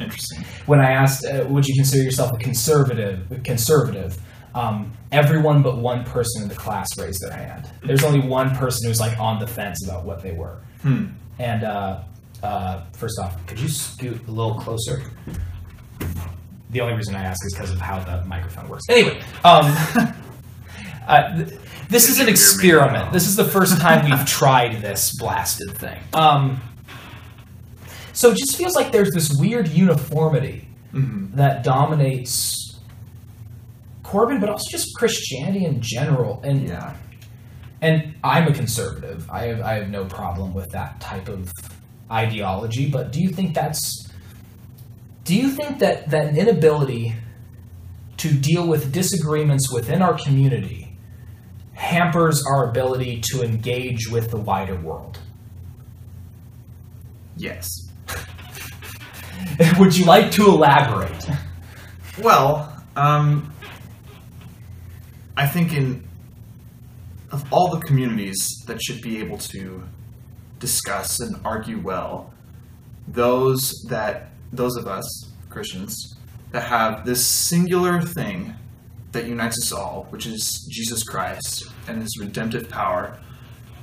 Interesting. 0.00 0.44
When 0.66 0.80
I 0.80 0.90
asked, 0.90 1.24
uh, 1.24 1.46
would 1.48 1.64
you 1.66 1.74
consider 1.76 2.02
yourself 2.02 2.32
a 2.34 2.38
conservative? 2.38 3.40
Conservative. 3.44 4.18
Um, 4.52 4.92
everyone 5.12 5.62
but 5.62 5.78
one 5.78 6.04
person 6.04 6.42
in 6.42 6.48
the 6.48 6.56
class 6.56 6.88
raised 6.98 7.20
their 7.22 7.32
hand. 7.32 7.70
There's 7.84 8.02
only 8.02 8.26
one 8.26 8.54
person 8.56 8.88
who's 8.88 8.98
like 8.98 9.18
on 9.20 9.38
the 9.38 9.46
fence 9.46 9.86
about 9.86 10.04
what 10.04 10.22
they 10.22 10.32
were. 10.32 10.60
Hmm. 10.82 11.06
And 11.38 11.62
uh, 11.62 12.02
uh, 12.42 12.82
first 12.92 13.18
off, 13.20 13.46
could 13.46 13.60
you 13.60 13.68
scoot 13.68 14.26
a 14.26 14.30
little 14.30 14.54
closer? 14.54 15.02
The 16.70 16.80
only 16.80 16.94
reason 16.94 17.14
I 17.14 17.22
ask 17.24 17.38
is 17.46 17.54
because 17.54 17.70
of 17.70 17.80
how 17.80 18.00
the 18.00 18.24
microphone 18.24 18.68
works. 18.68 18.84
Anyway, 18.88 19.20
um, 19.44 19.74
uh, 21.10 21.36
th- 21.36 21.58
this 21.88 22.08
is 22.08 22.20
an 22.20 22.26
Can 22.26 22.34
you 22.36 22.40
hear 22.60 22.78
me 22.80 22.86
experiment. 22.86 23.12
This 23.12 23.26
is 23.26 23.36
the 23.36 23.44
first 23.44 23.80
time 23.80 24.08
we've 24.08 24.24
tried 24.26 24.80
this 24.80 25.12
blasted 25.18 25.76
thing. 25.76 25.98
Um, 26.14 26.60
so 28.12 28.30
it 28.30 28.36
just 28.38 28.56
feels 28.56 28.74
like 28.76 28.92
there's 28.92 29.10
this 29.12 29.30
weird 29.38 29.68
uniformity 29.68 30.68
Mhm. 30.94 31.34
that 31.34 31.62
dominates 31.64 32.78
Corban, 34.02 34.40
but 34.40 34.48
also 34.48 34.68
just 34.70 34.88
Christianity 34.96 35.64
in 35.64 35.80
general. 35.80 36.40
And 36.44 36.68
Yeah. 36.68 36.94
and 37.82 38.14
I'm 38.22 38.46
a 38.48 38.52
conservative. 38.52 39.28
I 39.30 39.44
have 39.46 39.60
I 39.62 39.74
have 39.74 39.88
no 39.88 40.04
problem 40.04 40.52
with 40.52 40.68
that 40.70 41.00
type 41.00 41.28
of 41.28 41.52
ideology. 42.10 42.90
But 42.90 43.12
do 43.12 43.20
you 43.20 43.30
think 43.30 43.54
that's 43.54 44.06
do 45.24 45.34
you 45.36 45.50
think 45.50 45.78
that 45.78 46.10
that 46.10 46.26
an 46.26 46.36
inability 46.36 47.14
to 48.18 48.32
deal 48.32 48.66
with 48.66 48.92
disagreements 48.92 49.72
within 49.72 50.02
our 50.02 50.14
community 50.14 50.79
hampers 51.80 52.44
our 52.46 52.68
ability 52.68 53.20
to 53.32 53.42
engage 53.42 54.08
with 54.08 54.30
the 54.30 54.36
wider 54.36 54.76
world? 54.76 55.18
Yes. 57.36 57.66
Would 59.78 59.96
you 59.96 60.04
like 60.04 60.30
to 60.32 60.46
elaborate? 60.46 61.26
Well, 62.22 62.84
um, 62.96 63.52
I 65.36 65.46
think 65.46 65.72
in 65.72 66.06
of 67.32 67.50
all 67.52 67.70
the 67.70 67.80
communities 67.80 68.36
that 68.66 68.82
should 68.82 69.00
be 69.00 69.18
able 69.18 69.38
to 69.38 69.82
discuss 70.58 71.20
and 71.20 71.36
argue 71.44 71.80
well, 71.80 72.34
those 73.08 73.72
that 73.88 74.32
those 74.52 74.76
of 74.76 74.86
us 74.86 75.32
Christians 75.48 76.16
that 76.50 76.64
have 76.64 77.06
this 77.06 77.24
singular 77.24 78.02
thing 78.02 78.54
that 79.12 79.26
unites 79.26 79.58
us 79.58 79.72
all, 79.72 80.06
which 80.10 80.26
is 80.26 80.66
Jesus 80.70 81.02
Christ 81.02 81.64
and 81.88 82.02
His 82.02 82.18
redemptive 82.18 82.68
power, 82.68 83.18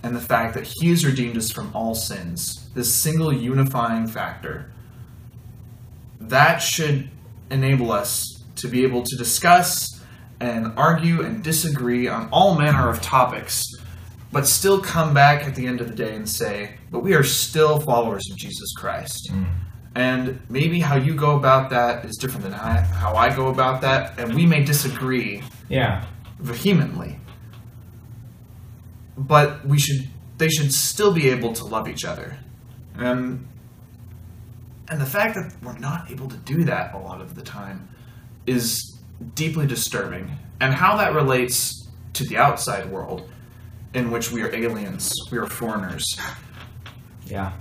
and 0.04 0.16
the 0.16 0.22
fact 0.22 0.54
that 0.54 0.68
He 0.80 0.90
has 0.90 1.06
redeemed 1.06 1.38
us 1.38 1.52
from 1.52 1.72
all 1.76 1.96
sins. 1.96 2.70
This 2.74 2.94
single 2.94 3.34
unifying 3.34 4.08
factor 4.08 4.72
that 6.20 6.58
should 6.58 7.10
enable 7.50 7.92
us 7.92 8.44
to 8.56 8.68
be 8.68 8.84
able 8.84 9.04
to 9.04 9.16
discuss 9.16 10.02
and 10.40 10.72
argue 10.78 11.22
and 11.22 11.44
disagree 11.44 12.08
on 12.08 12.30
all 12.32 12.58
manner 12.58 12.90
of 12.90 13.02
topics, 13.02 13.64
but 14.32 14.46
still 14.46 14.80
come 14.82 15.14
back 15.14 15.46
at 15.46 15.56
the 15.56 15.66
end 15.66 15.82
of 15.82 15.88
the 15.88 15.96
day 15.96 16.16
and 16.16 16.30
say, 16.30 16.76
but 16.92 17.00
we 17.00 17.14
are 17.14 17.24
still 17.24 17.80
followers 17.80 18.30
of 18.30 18.38
Jesus 18.38 18.74
Christ. 18.78 19.30
Mm. 19.32 19.48
And 19.98 20.40
maybe 20.48 20.80
how 20.80 20.96
you 20.96 21.16
go 21.16 21.36
about 21.38 21.72
that 21.72 22.06
is 22.06 22.18
different 22.18 22.44
than 22.44 22.54
I, 22.54 22.82
how 22.82 23.16
I 23.16 23.36
go 23.36 23.48
about 23.48 23.82
that, 23.82 24.20
and 24.20 24.36
we 24.36 24.46
may 24.46 24.64
disagree 24.64 25.42
Yeah. 25.70 26.06
vehemently. 26.40 27.20
But 29.18 29.66
we 29.66 29.80
should 29.80 30.08
they 30.38 30.50
should 30.50 30.72
still 30.72 31.12
be 31.12 31.30
able 31.30 31.52
to 31.54 31.64
love 31.66 31.88
each 31.88 32.06
other. 32.06 32.38
Um, 33.00 33.48
and 34.88 35.02
the 35.02 35.06
fact 35.08 35.34
that 35.34 35.52
we're 35.64 35.80
not 35.80 36.12
able 36.12 36.28
to 36.28 36.38
do 36.38 36.64
that 36.66 36.94
a 36.94 37.00
lot 37.00 37.20
of 37.22 37.34
the 37.34 37.42
time 37.42 37.88
is 38.46 39.00
deeply 39.34 39.66
disturbing. 39.66 40.30
And 40.60 40.76
how 40.76 40.96
that 40.98 41.16
relates 41.16 41.88
to 42.14 42.24
the 42.24 42.38
outside 42.38 42.92
world 42.92 43.28
in 43.96 44.12
which 44.12 44.32
we 44.32 44.44
are 44.44 44.54
aliens, 44.54 45.12
we 45.32 45.40
are 45.40 45.48
foreigners. 45.48 46.06
Yeah. 47.26 47.54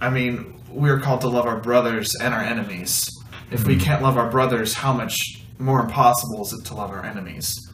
I 0.00 0.10
mean, 0.10 0.59
we 0.72 0.90
are 0.90 0.98
called 0.98 1.20
to 1.22 1.28
love 1.28 1.46
our 1.46 1.58
brothers 1.58 2.14
and 2.16 2.34
our 2.34 2.40
enemies. 2.40 3.10
If 3.50 3.66
we 3.66 3.76
can't 3.76 4.02
love 4.02 4.16
our 4.16 4.30
brothers, 4.30 4.74
how 4.74 4.92
much 4.92 5.42
more 5.58 5.80
impossible 5.80 6.42
is 6.42 6.52
it 6.52 6.64
to 6.66 6.74
love 6.74 6.90
our 6.90 7.04
enemies? 7.04 7.70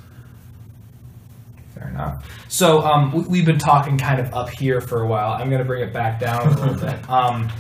Fair 1.75 1.89
enough. 1.89 2.27
So 2.49 2.81
um, 2.81 3.13
we, 3.13 3.23
we've 3.25 3.47
been 3.47 3.59
talking 3.59 3.99
kind 3.99 4.19
of 4.21 4.33
up 4.33 4.49
here 4.51 4.81
for 4.81 5.03
a 5.03 5.07
while. 5.07 5.33
I'm 5.33 5.51
going 5.51 5.61
to 5.61 5.67
bring 5.67 5.83
it 5.83 5.93
back 5.93 6.19
down 6.19 6.47
a 6.47 6.51
little 6.51 6.75
bit. 6.75 6.97
Um, 7.09 7.51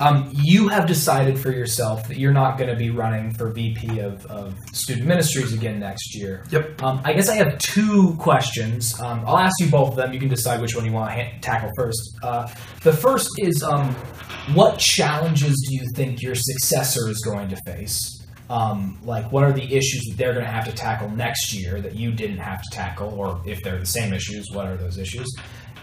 um, 0.00 0.30
you 0.32 0.68
have 0.68 0.86
decided 0.86 1.38
for 1.38 1.50
yourself 1.50 2.06
that 2.06 2.18
you're 2.18 2.32
not 2.32 2.56
going 2.56 2.70
to 2.70 2.76
be 2.76 2.90
running 2.90 3.32
for 3.32 3.50
VP 3.50 3.98
of, 3.98 4.24
of 4.26 4.54
Student 4.72 5.08
Ministries 5.08 5.52
again 5.52 5.80
next 5.80 6.14
year. 6.14 6.44
Yep. 6.50 6.82
Um, 6.82 7.00
I 7.04 7.12
guess 7.12 7.28
I 7.28 7.34
have 7.34 7.58
two 7.58 8.14
questions. 8.16 8.98
Um, 9.00 9.24
I'll 9.26 9.38
ask 9.38 9.54
you 9.60 9.68
both 9.68 9.90
of 9.90 9.96
them. 9.96 10.12
You 10.12 10.20
can 10.20 10.28
decide 10.28 10.60
which 10.60 10.76
one 10.76 10.84
you 10.84 10.92
want 10.92 11.10
to 11.10 11.16
ha- 11.16 11.32
tackle 11.40 11.70
first. 11.76 12.16
Uh, 12.22 12.46
the 12.82 12.92
first 12.92 13.28
is 13.38 13.62
um, 13.62 13.94
what 14.54 14.78
challenges 14.78 15.66
do 15.68 15.74
you 15.74 15.84
think 15.94 16.22
your 16.22 16.34
successor 16.34 17.08
is 17.08 17.20
going 17.24 17.48
to 17.48 17.56
face? 17.66 18.14
Um, 18.50 18.98
like, 19.04 19.30
what 19.30 19.44
are 19.44 19.52
the 19.52 19.62
issues 19.64 20.06
that 20.08 20.16
they're 20.16 20.32
going 20.32 20.44
to 20.44 20.50
have 20.50 20.64
to 20.64 20.72
tackle 20.72 21.10
next 21.10 21.52
year 21.52 21.80
that 21.82 21.94
you 21.94 22.12
didn't 22.12 22.38
have 22.38 22.62
to 22.62 22.70
tackle? 22.70 23.12
Or 23.18 23.42
if 23.44 23.62
they're 23.62 23.78
the 23.78 23.86
same 23.86 24.12
issues, 24.12 24.46
what 24.52 24.66
are 24.66 24.76
those 24.76 24.96
issues? 24.96 25.26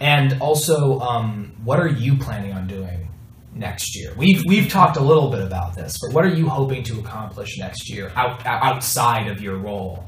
And 0.00 0.36
also, 0.40 0.98
um, 1.00 1.54
what 1.64 1.78
are 1.78 1.86
you 1.88 2.16
planning 2.18 2.52
on 2.52 2.66
doing 2.66 3.08
next 3.54 3.96
year? 3.96 4.12
We've, 4.16 4.42
we've 4.46 4.68
talked 4.68 4.96
a 4.96 5.00
little 5.00 5.30
bit 5.30 5.42
about 5.42 5.74
this, 5.76 5.96
but 6.02 6.12
what 6.14 6.24
are 6.24 6.34
you 6.34 6.48
hoping 6.48 6.82
to 6.84 6.98
accomplish 6.98 7.56
next 7.58 7.88
year 7.88 8.10
out, 8.16 8.44
outside 8.44 9.28
of 9.28 9.40
your 9.40 9.58
role 9.58 10.04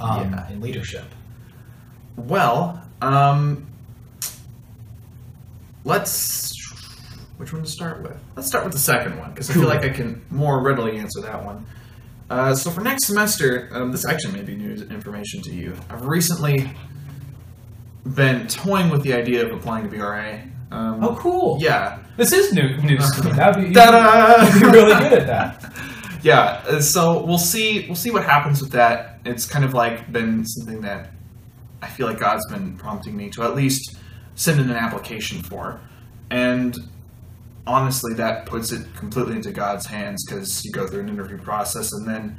um, 0.00 0.32
Yeah. 0.32 0.50
in 0.50 0.60
leadership? 0.60 1.04
Well, 2.16 2.82
um, 3.00 3.66
let's. 5.84 6.52
Which 7.40 7.54
one 7.54 7.62
to 7.62 7.70
start 7.70 8.02
with? 8.02 8.18
Let's 8.36 8.48
start 8.48 8.64
with 8.64 8.74
the 8.74 8.78
second 8.78 9.18
one 9.18 9.30
because 9.30 9.48
I 9.48 9.54
feel 9.54 9.66
like 9.66 9.82
I 9.82 9.88
can 9.88 10.22
more 10.28 10.62
readily 10.62 10.98
answer 10.98 11.22
that 11.22 11.42
one. 11.42 11.64
Uh, 12.28 12.54
so 12.54 12.70
for 12.70 12.82
next 12.82 13.06
semester, 13.06 13.70
um, 13.72 13.90
this 13.90 14.04
actually 14.04 14.34
may 14.34 14.42
be 14.42 14.54
new 14.54 14.74
information 14.90 15.40
to 15.44 15.50
you. 15.54 15.74
I've 15.88 16.04
recently 16.04 16.70
been 18.14 18.46
toying 18.46 18.90
with 18.90 19.02
the 19.04 19.14
idea 19.14 19.46
of 19.46 19.56
applying 19.56 19.88
to 19.88 19.96
BRA. 19.96 20.42
Um, 20.70 21.02
Oh, 21.02 21.16
cool. 21.16 21.56
Yeah. 21.62 22.00
This 22.18 22.34
is 22.34 22.52
new 22.52 22.76
news 22.76 23.10
to 23.12 23.24
me. 23.24 23.32
That'd 23.32 23.68
be, 23.68 23.72
Ta-da! 23.74 24.60
be 24.60 24.66
really 24.66 24.92
good 25.08 25.20
at 25.20 25.26
that. 25.26 25.72
yeah 26.22 26.62
uh, 26.68 26.78
so 26.78 27.24
we'll 27.24 27.38
see 27.38 27.86
we'll 27.86 27.96
see 27.96 28.10
what 28.10 28.22
happens 28.22 28.60
with 28.60 28.72
that 28.72 29.18
it's 29.24 29.46
kind 29.46 29.64
of 29.64 29.72
like 29.72 30.12
been 30.12 30.44
something 30.44 30.82
that 30.82 31.12
i 31.80 31.88
feel 31.88 32.06
like 32.06 32.18
god's 32.18 32.46
been 32.50 32.76
prompting 32.76 33.16
me 33.16 33.30
to 33.30 33.42
at 33.42 33.56
least 33.56 33.96
send 34.34 34.60
in 34.60 34.68
an 34.68 34.76
application 34.76 35.42
for 35.42 35.80
and 36.30 36.76
honestly 37.66 38.14
that 38.14 38.46
puts 38.46 38.72
it 38.72 38.86
completely 38.96 39.36
into 39.36 39.50
god's 39.52 39.86
hands 39.86 40.24
because 40.26 40.64
you 40.64 40.72
go 40.72 40.86
through 40.86 41.00
an 41.00 41.08
interview 41.08 41.38
process 41.38 41.92
and 41.92 42.08
then 42.08 42.38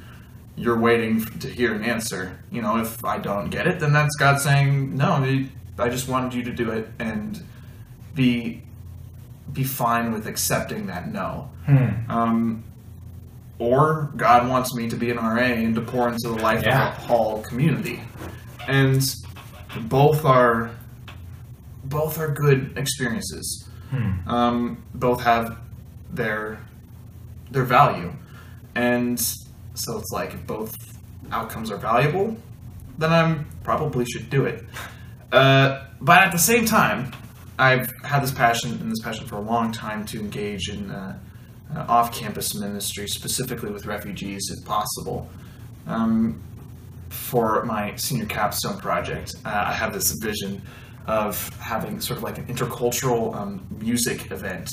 you're 0.58 0.78
waiting 0.80 1.24
to 1.40 1.48
hear 1.48 1.74
an 1.74 1.82
answer. 1.82 2.38
You 2.52 2.62
know, 2.62 2.78
if 2.78 3.06
I 3.06 3.18
don't 3.20 3.50
get 3.50 3.68
it, 3.68 3.80
then 3.80 3.94
that's 3.94 4.14
God 4.18 4.40
saying, 4.42 4.96
"No, 4.98 5.14
I 5.80 5.90
just 5.90 6.10
wanted 6.10 6.34
you 6.34 6.44
to 6.44 6.52
do 6.52 6.72
it," 6.72 6.92
and 7.00 7.42
be 8.14 8.62
be 9.54 9.64
fine 9.64 10.12
with 10.12 10.28
accepting 10.28 10.88
that 10.88 11.12
no. 11.12 11.50
Um, 12.10 12.64
or 13.60 14.12
God 14.18 14.50
wants 14.50 14.76
me 14.76 14.90
to 14.90 14.96
be 14.98 15.10
an 15.10 15.18
RA 15.18 15.54
and 15.64 15.74
to 15.76 15.82
pour 15.82 16.10
into 16.10 16.28
the 16.28 16.36
life 16.42 16.64
Yeah. 16.64 16.90
of 16.90 16.98
a 16.98 17.02
Hall 17.08 17.42
community, 17.44 18.02
and 18.68 19.02
both 19.88 20.26
are 20.26 20.72
both 21.86 22.20
are 22.20 22.28
good 22.30 22.74
experiences. 22.78 23.68
Um, 24.28 24.84
both 24.94 25.22
have 25.22 25.58
their 26.12 26.60
their 27.52 27.64
value, 27.64 28.12
and 28.76 29.20
so 29.20 29.98
it's 29.98 30.12
like 30.12 30.34
if 30.34 30.46
both 30.48 30.76
outcomes 31.32 31.72
are 31.72 31.78
valuable, 31.78 32.38
then 32.98 33.12
I'm 33.12 33.46
probably 33.64 34.06
should 34.06 34.30
do 34.30 34.46
it. 34.46 34.64
Uh, 35.32 35.86
but 36.02 36.22
at 36.22 36.34
the 36.34 36.38
same 36.38 36.66
time, 36.66 37.10
I've 37.58 37.90
had 38.04 38.22
this 38.22 38.34
passion 38.34 38.72
and 38.72 38.92
this 38.92 39.00
passion 39.00 39.26
for 39.28 39.38
a 39.38 39.42
long 39.42 39.72
time 39.72 40.06
to 40.08 40.20
engage 40.20 40.68
in 40.68 40.92
uh, 40.92 41.18
uh, 41.74 41.86
off-campus 41.88 42.56
ministry, 42.56 43.08
specifically 43.08 43.72
with 43.72 43.86
refugees, 43.86 44.52
if 44.52 44.66
possible. 44.66 45.30
Um, 45.88 46.42
for 47.08 47.64
my 47.66 47.96
senior 47.96 48.26
capstone 48.26 48.78
project, 48.80 49.36
uh, 49.46 49.64
I 49.68 49.74
have 49.74 49.94
this 49.94 50.12
vision 50.14 50.62
of 51.08 51.50
having 51.60 52.00
sort 52.00 52.18
of 52.18 52.24
like 52.24 52.38
an 52.38 52.46
intercultural 52.46 53.36
um, 53.36 53.66
music 53.80 54.32
event 54.32 54.70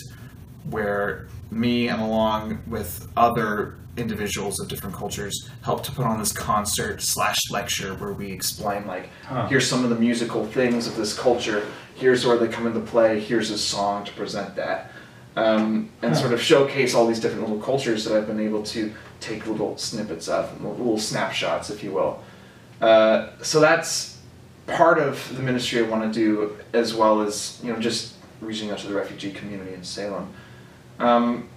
where 0.71 1.29
me 1.51 1.89
and 1.89 2.01
along 2.03 2.61
with 2.67 3.09
other 3.17 3.77
individuals 3.97 4.61
of 4.61 4.69
different 4.69 4.95
cultures 4.95 5.49
help 5.63 5.83
to 5.83 5.91
put 5.91 6.05
on 6.05 6.19
this 6.19 6.31
concert 6.31 7.03
slash 7.03 7.51
lecture 7.51 7.95
where 7.95 8.13
we 8.13 8.31
explain 8.31 8.87
like 8.87 9.09
here's 9.49 9.67
some 9.69 9.83
of 9.83 9.91
the 9.91 9.97
musical 9.97 10.47
things 10.47 10.87
of 10.87 10.95
this 10.95 11.19
culture 11.19 11.67
here's 11.97 12.25
where 12.25 12.37
they 12.37 12.47
come 12.47 12.67
into 12.67 12.79
play 12.79 13.19
here's 13.19 13.51
a 13.51 13.59
song 13.59 14.05
to 14.05 14.13
present 14.13 14.55
that 14.55 14.93
um, 15.39 15.91
and 16.03 16.17
sort 16.17 16.33
of 16.33 16.41
showcase 16.41 16.95
all 16.95 17.07
these 17.07 17.21
different 17.21 17.43
little 17.43 17.63
cultures 17.63 18.05
that 18.05 18.17
I've 18.17 18.27
been 18.27 18.41
able 18.41 18.63
to 18.65 18.93
take 19.21 19.47
little 19.47 19.77
snippets 19.79 20.29
of, 20.29 20.63
little 20.63 20.99
snapshots, 20.99 21.71
if 21.71 21.83
you 21.83 21.93
will. 21.93 22.23
Uh, 22.81 23.31
so 23.43 23.61
that's 23.61 24.18
part 24.69 24.99
of 24.99 25.37
the 25.37 25.43
ministry 25.43 25.79
I 25.85 25.89
want 25.89 26.13
to 26.13 26.19
do, 26.19 26.57
as 26.73 26.95
well 26.95 27.21
as 27.23 27.61
you 27.63 27.73
know 27.73 27.79
just 27.79 28.15
reaching 28.41 28.71
out 28.71 28.79
to 28.79 28.87
the 28.87 28.95
refugee 28.95 29.33
community 29.33 29.75
in 29.75 29.83
Salem. 29.83 30.29
Um, 30.99 31.49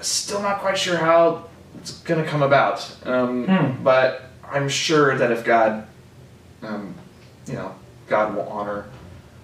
still 0.00 0.42
not 0.42 0.58
quite 0.60 0.78
sure 0.78 0.96
how 0.96 1.44
it's 1.78 1.92
going 2.00 2.22
to 2.22 2.28
come 2.28 2.42
about, 2.42 2.96
um, 3.04 3.46
Hmm. 3.46 3.82
but 3.84 4.22
I'm 4.50 4.68
sure 4.68 5.16
that 5.16 5.30
if 5.30 5.44
God, 5.44 5.86
um, 6.62 6.94
you 7.46 7.54
know, 7.54 7.74
God 8.08 8.34
will 8.34 8.48
honor 8.48 8.86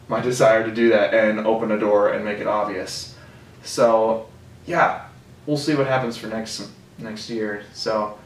my 0.09 0.21
desire 0.21 0.65
to 0.65 0.73
do 0.75 0.89
that 0.91 1.15
and 1.15 1.41
open 1.47 1.71
a 1.71 1.79
door 1.79 2.09
and 2.11 2.25
make 2.25 2.39
it 2.39 2.47
obvious. 2.47 3.15
So, 3.63 4.27
yeah, 4.67 5.03
we'll 5.47 5.57
see 5.57 5.75
what 5.75 5.87
happens 5.87 6.17
for 6.17 6.27
next 6.29 6.69
next 6.99 7.29
year. 7.31 7.63
So, 7.75 8.17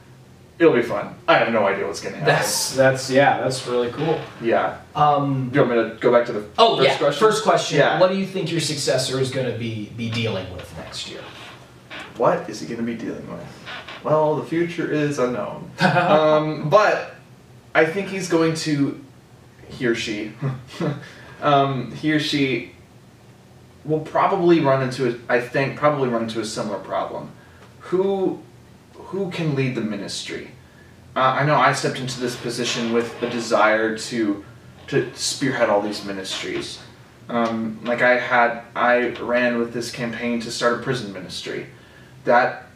it'll 0.60 0.74
be 0.74 0.82
fun. 0.82 1.14
I 1.26 1.38
have 1.38 1.52
no 1.52 1.66
idea 1.66 1.86
what's 1.86 2.00
gonna 2.00 2.16
happen. 2.16 2.32
That's 2.32 2.76
that's 2.76 3.10
yeah, 3.10 3.40
that's 3.40 3.66
really 3.66 3.90
cool. 3.90 4.20
yeah. 4.40 4.78
Um, 4.94 5.48
Do 5.48 5.58
you 5.58 5.66
want 5.66 5.76
me 5.76 5.90
to 5.90 5.96
go 5.98 6.12
back 6.12 6.26
to 6.26 6.32
the 6.32 6.46
oh 6.58 6.76
first 6.76 6.88
yeah, 6.88 6.98
question? 6.98 7.26
first 7.26 7.42
question. 7.42 7.78
Yeah. 7.78 7.98
What 7.98 8.10
do 8.12 8.18
you 8.18 8.26
think 8.26 8.52
your 8.52 8.60
successor 8.60 9.18
is 9.18 9.30
going 9.32 9.50
to 9.50 9.58
be 9.58 9.90
be 9.96 10.10
dealing 10.10 10.52
with 10.52 10.72
next 10.76 11.10
year? 11.10 11.22
What 12.16 12.48
is 12.48 12.60
he 12.60 12.66
gonna 12.68 12.86
be 12.86 12.94
dealing 12.94 13.28
with? 13.28 13.46
Well, 14.04 14.36
the 14.36 14.44
future 14.44 14.90
is 14.90 15.18
unknown. 15.18 15.70
um, 15.80 16.68
but 16.68 17.14
I 17.74 17.84
think 17.84 18.08
he's 18.08 18.28
going 18.28 18.54
to, 18.54 19.02
he 19.68 19.86
or 19.86 19.94
she, 19.94 20.32
um, 21.42 21.92
he 21.92 22.12
or 22.12 22.20
she 22.20 22.72
will 23.84 24.00
probably 24.00 24.60
run 24.60 24.82
into 24.82 25.10
a, 25.10 25.14
I 25.28 25.40
think 25.40 25.76
probably 25.76 26.08
run 26.08 26.22
into 26.22 26.40
a 26.40 26.44
similar 26.44 26.78
problem. 26.78 27.30
Who, 27.80 28.40
who 29.10 29.28
can 29.30 29.56
lead 29.56 29.74
the 29.74 29.80
ministry? 29.80 30.52
Uh, 31.16 31.20
I 31.20 31.44
know 31.44 31.56
I 31.56 31.72
stepped 31.72 31.98
into 31.98 32.20
this 32.20 32.36
position 32.36 32.92
with 32.92 33.20
a 33.22 33.28
desire 33.28 33.98
to, 33.98 34.44
to 34.86 35.12
spearhead 35.14 35.68
all 35.68 35.82
these 35.82 36.04
ministries. 36.04 36.78
Um, 37.28 37.80
like 37.82 38.02
I 38.02 38.20
had, 38.20 38.62
I 38.76 39.08
ran 39.20 39.58
with 39.58 39.72
this 39.72 39.90
campaign 39.90 40.40
to 40.42 40.52
start 40.52 40.78
a 40.78 40.82
prison 40.82 41.12
ministry. 41.12 41.66
That 42.24 42.66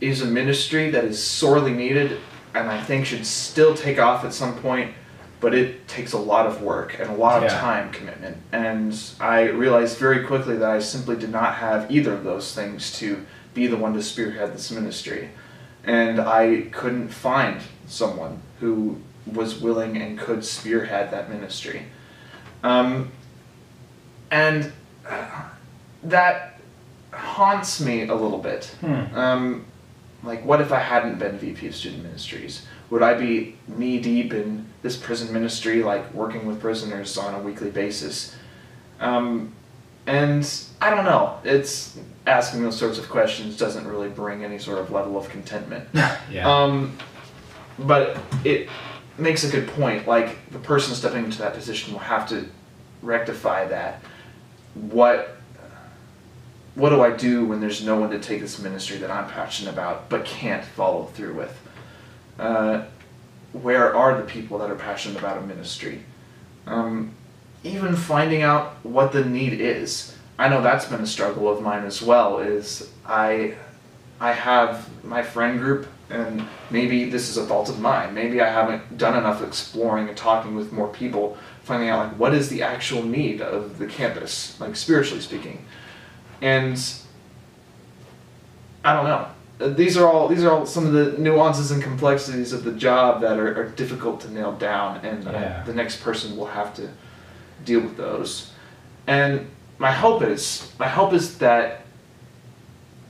is 0.00 0.22
a 0.22 0.26
ministry 0.26 0.90
that 0.90 1.04
is 1.04 1.22
sorely 1.22 1.72
needed 1.72 2.18
and 2.52 2.68
I 2.68 2.82
think 2.82 3.06
should 3.06 3.24
still 3.24 3.74
take 3.74 4.00
off 4.00 4.24
at 4.24 4.32
some 4.32 4.56
point, 4.58 4.92
but 5.38 5.54
it 5.54 5.86
takes 5.86 6.14
a 6.14 6.18
lot 6.18 6.46
of 6.46 6.62
work 6.62 6.98
and 6.98 7.08
a 7.10 7.14
lot 7.14 7.44
of 7.44 7.52
Yeah. 7.52 7.60
time 7.60 7.92
commitment. 7.92 8.38
And 8.50 8.98
I 9.20 9.42
realized 9.42 9.98
very 9.98 10.24
quickly 10.24 10.56
that 10.56 10.68
I 10.68 10.80
simply 10.80 11.14
did 11.16 11.30
not 11.30 11.54
have 11.56 11.88
either 11.90 12.12
of 12.12 12.24
those 12.24 12.52
things 12.54 12.90
to 12.98 13.24
be 13.54 13.68
the 13.68 13.76
one 13.76 13.94
to 13.94 14.02
spearhead 14.02 14.52
this 14.52 14.72
ministry. 14.72 15.30
And 15.86 16.20
I 16.20 16.66
couldn't 16.72 17.08
find 17.08 17.60
someone 17.86 18.42
who 18.60 19.00
was 19.32 19.60
willing 19.60 19.96
and 19.96 20.18
could 20.18 20.44
spearhead 20.44 21.10
that 21.12 21.30
ministry. 21.30 21.84
Um, 22.62 23.10
and 24.30 24.72
that 26.02 26.60
haunts 27.12 27.80
me 27.80 28.08
a 28.08 28.14
little 28.14 28.38
bit. 28.38 28.74
Um, 29.14 29.64
like, 30.22 30.44
what 30.44 30.60
if 30.60 30.72
I 30.72 30.80
hadn't 30.80 31.18
been 31.18 31.38
VP 31.38 31.68
of 31.68 31.74
Student 31.74 32.02
Ministries? 32.02 32.66
Would 32.90 33.02
I 33.02 33.14
be 33.14 33.56
knee 33.68 34.00
deep 34.00 34.32
in 34.32 34.66
this 34.82 34.96
prison 34.96 35.32
ministry, 35.32 35.82
like 35.82 36.12
working 36.14 36.46
with 36.46 36.60
prisoners 36.60 37.16
on 37.18 37.34
a 37.34 37.38
weekly 37.38 37.70
basis? 37.70 38.34
Um, 39.00 39.52
and 40.06 40.48
I 40.80 40.90
don't 40.90 41.04
know. 41.04 41.38
It's 41.44 41.98
asking 42.26 42.62
those 42.62 42.76
sorts 42.78 42.98
of 42.98 43.08
questions 43.08 43.56
doesn't 43.56 43.86
really 43.86 44.08
bring 44.08 44.44
any 44.44 44.58
sort 44.58 44.78
of 44.78 44.90
level 44.90 45.16
of 45.16 45.28
contentment. 45.28 45.88
Yeah. 46.30 46.48
Um, 46.48 46.96
but 47.78 48.18
it 48.44 48.68
makes 49.16 49.44
a 49.44 49.50
good 49.50 49.68
point. 49.68 50.08
Like 50.08 50.50
the 50.50 50.58
person 50.58 50.94
stepping 50.94 51.24
into 51.24 51.38
that 51.38 51.54
position 51.54 51.92
will 51.92 52.00
have 52.00 52.28
to 52.30 52.46
rectify 53.02 53.66
that. 53.68 54.00
What 54.74 55.36
what 56.74 56.90
do 56.90 57.00
I 57.00 57.10
do 57.10 57.46
when 57.46 57.60
there's 57.60 57.82
no 57.82 57.96
one 57.98 58.10
to 58.10 58.18
take 58.18 58.40
this 58.40 58.58
ministry 58.58 58.98
that 58.98 59.10
I'm 59.10 59.28
passionate 59.30 59.72
about 59.72 60.10
but 60.10 60.24
can't 60.24 60.64
follow 60.64 61.04
through 61.06 61.34
with? 61.34 61.58
Uh, 62.38 62.84
where 63.52 63.94
are 63.94 64.16
the 64.20 64.26
people 64.26 64.58
that 64.58 64.70
are 64.70 64.76
passionate 64.76 65.18
about 65.18 65.38
a 65.38 65.46
ministry? 65.46 66.02
Um, 66.66 67.12
even 67.66 67.96
finding 67.96 68.42
out 68.42 68.76
what 68.84 69.12
the 69.12 69.24
need 69.24 69.60
is. 69.60 70.14
I 70.38 70.48
know 70.48 70.62
that's 70.62 70.84
been 70.84 71.00
a 71.00 71.06
struggle 71.06 71.48
of 71.48 71.62
mine 71.62 71.84
as 71.84 72.02
well. 72.02 72.38
Is 72.38 72.90
I 73.06 73.54
I 74.20 74.32
have 74.32 74.88
my 75.04 75.22
friend 75.22 75.58
group, 75.58 75.86
and 76.10 76.46
maybe 76.70 77.10
this 77.10 77.28
is 77.28 77.36
a 77.36 77.46
fault 77.46 77.68
of 77.68 77.80
mine. 77.80 78.14
Maybe 78.14 78.40
I 78.40 78.50
haven't 78.50 78.98
done 78.98 79.16
enough 79.16 79.42
exploring 79.42 80.08
and 80.08 80.16
talking 80.16 80.54
with 80.54 80.72
more 80.72 80.88
people, 80.88 81.36
finding 81.62 81.88
out 81.88 82.08
like 82.08 82.18
what 82.18 82.34
is 82.34 82.48
the 82.48 82.62
actual 82.62 83.02
need 83.02 83.40
of 83.40 83.78
the 83.78 83.86
campus, 83.86 84.58
like 84.60 84.76
spiritually 84.76 85.22
speaking. 85.22 85.64
And 86.42 86.78
I 88.84 88.94
don't 88.94 89.04
know. 89.06 89.28
Uh, 89.58 89.68
These 89.70 89.96
are 89.96 90.06
all 90.06 90.28
these 90.28 90.44
are 90.44 90.50
all 90.50 90.66
some 90.66 90.86
of 90.86 90.92
the 90.92 91.16
nuances 91.18 91.70
and 91.70 91.82
complexities 91.82 92.52
of 92.52 92.62
the 92.62 92.72
job 92.72 93.22
that 93.22 93.38
are, 93.38 93.58
are 93.58 93.68
difficult 93.70 94.20
to 94.20 94.30
nail 94.30 94.52
down, 94.52 94.98
and 94.98 95.26
uh, 95.26 95.30
the 95.64 95.72
next 95.72 96.02
person 96.02 96.36
will 96.36 96.46
have 96.46 96.74
to 96.74 96.90
deal 97.64 97.80
with 97.80 97.96
those. 97.96 98.52
And 99.06 99.48
my 99.78 99.92
hope 99.92 100.22
is 100.22 100.72
my 100.78 100.88
hope 100.88 101.12
is 101.12 101.38
that 101.38 101.82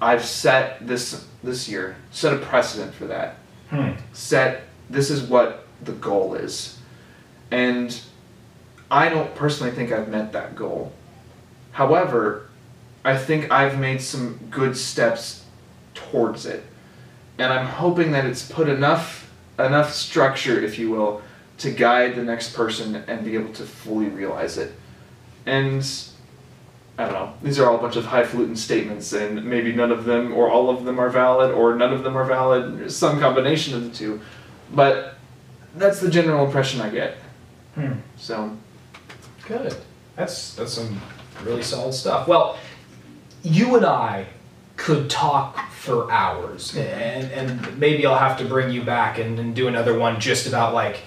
I've 0.01 0.25
set 0.25 0.87
this 0.87 1.27
this 1.43 1.69
year 1.69 1.97
set 2.11 2.35
a 2.35 2.39
precedent 2.39 2.95
for 2.95 3.07
that. 3.07 3.37
Hmm. 3.71 3.93
Set 4.13 4.65
this 4.91 5.11
is 5.11 5.23
what 5.23 5.67
the 5.83 5.93
goal 5.93 6.35
is, 6.35 6.79
and 7.51 7.99
I 8.91 9.09
don't 9.09 9.35
personally 9.35 9.73
think 9.73 9.93
I've 9.93 10.09
met 10.09 10.33
that 10.33 10.55
goal. 10.55 10.93
However, 11.73 12.49
I 13.05 13.17
think 13.17 13.51
I've 13.51 13.79
made 13.79 14.01
some 14.01 14.39
good 14.51 14.77
steps 14.77 15.45
towards 15.95 16.47
it, 16.47 16.65
and 17.39 17.53
I'm 17.53 17.67
hoping 17.67 18.13
that 18.13 18.25
it's 18.25 18.51
put 18.51 18.69
enough 18.69 19.31
enough 19.59 19.93
structure, 19.93 20.61
if 20.61 20.79
you 20.79 20.91
will, 20.91 21.23
to 21.59 21.71
guide 21.71 22.17
the 22.17 22.23
next 22.23 22.55
person 22.55 22.97
and 23.07 23.25
be 23.25 23.35
able 23.35 23.53
to 23.55 23.65
fully 23.65 24.09
realize 24.09 24.59
it. 24.59 24.75
And 25.47 25.87
I 26.99 27.05
don't 27.05 27.15
know. 27.15 27.33
These 27.43 27.59
are 27.59 27.69
all 27.69 27.77
a 27.77 27.81
bunch 27.81 27.97
of 27.97 28.07
highfalutin 28.07 28.57
statements, 28.57 29.13
and 29.13 29.45
maybe 29.45 29.73
none 29.73 29.93
of 29.93 30.05
them 30.05 30.33
or 30.33 30.51
all 30.51 30.71
of 30.71 30.85
them 30.85 30.99
are 30.99 31.11
valid, 31.11 31.53
or 31.53 31.75
none 31.75 31.93
of 31.93 32.03
them 32.03 32.17
are 32.17 32.25
valid, 32.25 32.91
some 32.91 33.21
combination 33.21 33.75
of 33.75 33.85
the 33.85 33.91
two. 33.91 34.21
But 34.73 35.15
that's 35.75 36.01
the 36.01 36.11
general 36.11 36.45
impression 36.45 36.81
I 36.81 36.91
get. 36.91 37.19
Hmm. 37.75 37.93
So, 38.17 38.57
Good. 39.47 39.77
That's 40.17 40.55
that's 40.55 40.73
some 40.73 41.01
really 41.45 41.63
solid 41.63 41.95
stuff. 41.95 42.27
Well, 42.27 42.59
you 43.43 43.77
and 43.77 43.87
I 43.87 44.27
could 44.77 45.09
talk 45.09 45.71
for 45.71 46.11
hours, 46.11 46.77
and 46.77 47.31
and 47.31 47.79
maybe 47.79 48.05
I'll 48.07 48.19
have 48.19 48.39
to 48.39 48.45
bring 48.45 48.73
you 48.73 48.83
back 48.83 49.19
and, 49.19 49.39
and 49.39 49.55
do 49.55 49.69
another 49.69 49.97
one 49.97 50.19
just 50.19 50.47
about 50.47 50.75
like 50.75 51.01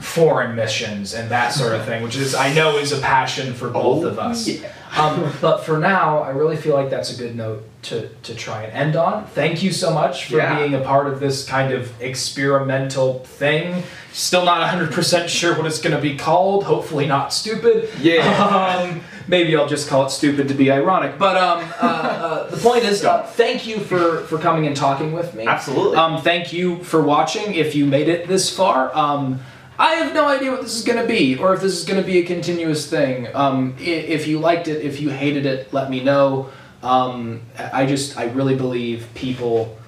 foreign 0.00 0.56
missions 0.56 1.14
and 1.14 1.30
that 1.30 1.50
sort 1.52 1.74
of 1.74 1.84
thing, 1.84 2.02
which 2.02 2.16
is 2.16 2.34
I 2.34 2.52
know 2.54 2.78
is 2.78 2.92
a 2.92 3.00
passion 3.00 3.52
for 3.54 3.68
both 3.68 4.04
of 4.04 4.18
us. 4.18 4.48
Um, 4.96 5.32
but 5.40 5.58
for 5.64 5.78
now, 5.78 6.18
I 6.20 6.30
really 6.30 6.56
feel 6.56 6.74
like 6.74 6.90
that's 6.90 7.14
a 7.14 7.18
good 7.18 7.36
note 7.36 7.62
to, 7.82 8.08
to 8.24 8.34
try 8.34 8.64
and 8.64 8.72
end 8.72 8.96
on. 8.96 9.24
Thank 9.26 9.62
you 9.62 9.72
so 9.72 9.92
much 9.92 10.26
for 10.26 10.38
Yeah. 10.38 10.58
being 10.58 10.74
a 10.74 10.80
part 10.80 11.06
of 11.06 11.20
this 11.20 11.46
kind 11.46 11.72
of 11.72 11.92
experimental 12.02 13.20
thing. 13.20 13.84
Still 14.12 14.44
not 14.44 14.68
100% 14.68 15.28
sure 15.28 15.56
what 15.56 15.66
it's 15.66 15.80
going 15.80 15.94
to 15.94 16.02
be 16.02 16.16
called. 16.16 16.64
Hopefully, 16.64 17.06
not 17.06 17.32
stupid. 17.32 17.88
Yeah. 18.00 18.20
Um, 18.90 19.00
maybe 19.28 19.54
I'll 19.56 19.68
just 19.68 19.88
call 19.88 20.06
it 20.06 20.10
stupid 20.10 20.48
to 20.48 20.54
be 20.54 20.70
ironic. 20.72 21.18
But 21.18 21.36
um, 21.36 21.58
uh, 21.80 21.86
uh, 21.86 22.50
the 22.50 22.56
point 22.56 22.84
is, 22.84 23.04
uh, 23.04 23.22
thank 23.22 23.66
you 23.66 23.78
for, 23.78 24.22
for 24.22 24.38
coming 24.38 24.66
and 24.66 24.74
talking 24.76 25.12
with 25.12 25.34
me. 25.34 25.46
Absolutely. 25.46 25.96
Um, 25.96 26.20
thank 26.20 26.52
you 26.52 26.82
for 26.82 27.00
watching. 27.00 27.54
If 27.54 27.74
you 27.76 27.86
made 27.86 28.08
it 28.08 28.26
this 28.26 28.54
far, 28.54 28.94
um, 28.96 29.40
I 29.80 29.94
have 29.94 30.12
no 30.12 30.28
idea 30.28 30.50
what 30.50 30.60
this 30.60 30.74
is 30.76 30.84
going 30.84 31.00
to 31.00 31.08
be, 31.08 31.38
or 31.38 31.54
if 31.54 31.62
this 31.62 31.72
is 31.72 31.86
going 31.86 31.98
to 31.98 32.06
be 32.06 32.18
a 32.18 32.22
continuous 32.22 32.86
thing. 32.86 33.34
Um, 33.34 33.74
if 33.78 34.26
you 34.26 34.38
liked 34.38 34.68
it, 34.68 34.84
if 34.84 35.00
you 35.00 35.08
hated 35.08 35.46
it, 35.46 35.72
let 35.72 35.88
me 35.88 36.04
know. 36.04 36.50
Um, 36.82 37.40
I 37.58 37.86
just, 37.86 38.18
I 38.18 38.24
really 38.24 38.54
believe 38.54 39.08
people, 39.14 39.78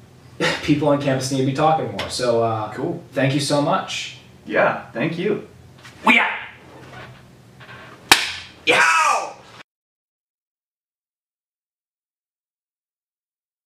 people 0.62 0.88
on 0.88 1.02
campus 1.02 1.30
need 1.30 1.40
to 1.40 1.46
be 1.46 1.52
talking 1.52 1.90
more. 1.92 2.08
So, 2.08 2.42
uh, 2.42 2.72
Cool. 2.72 3.04
Thank 3.12 3.34
you 3.34 3.40
so 3.40 3.60
much. 3.60 4.16
Yeah, 4.46 4.90
thank 4.92 5.18
you. 5.18 5.46
We 6.06 6.18
out. 6.18 6.39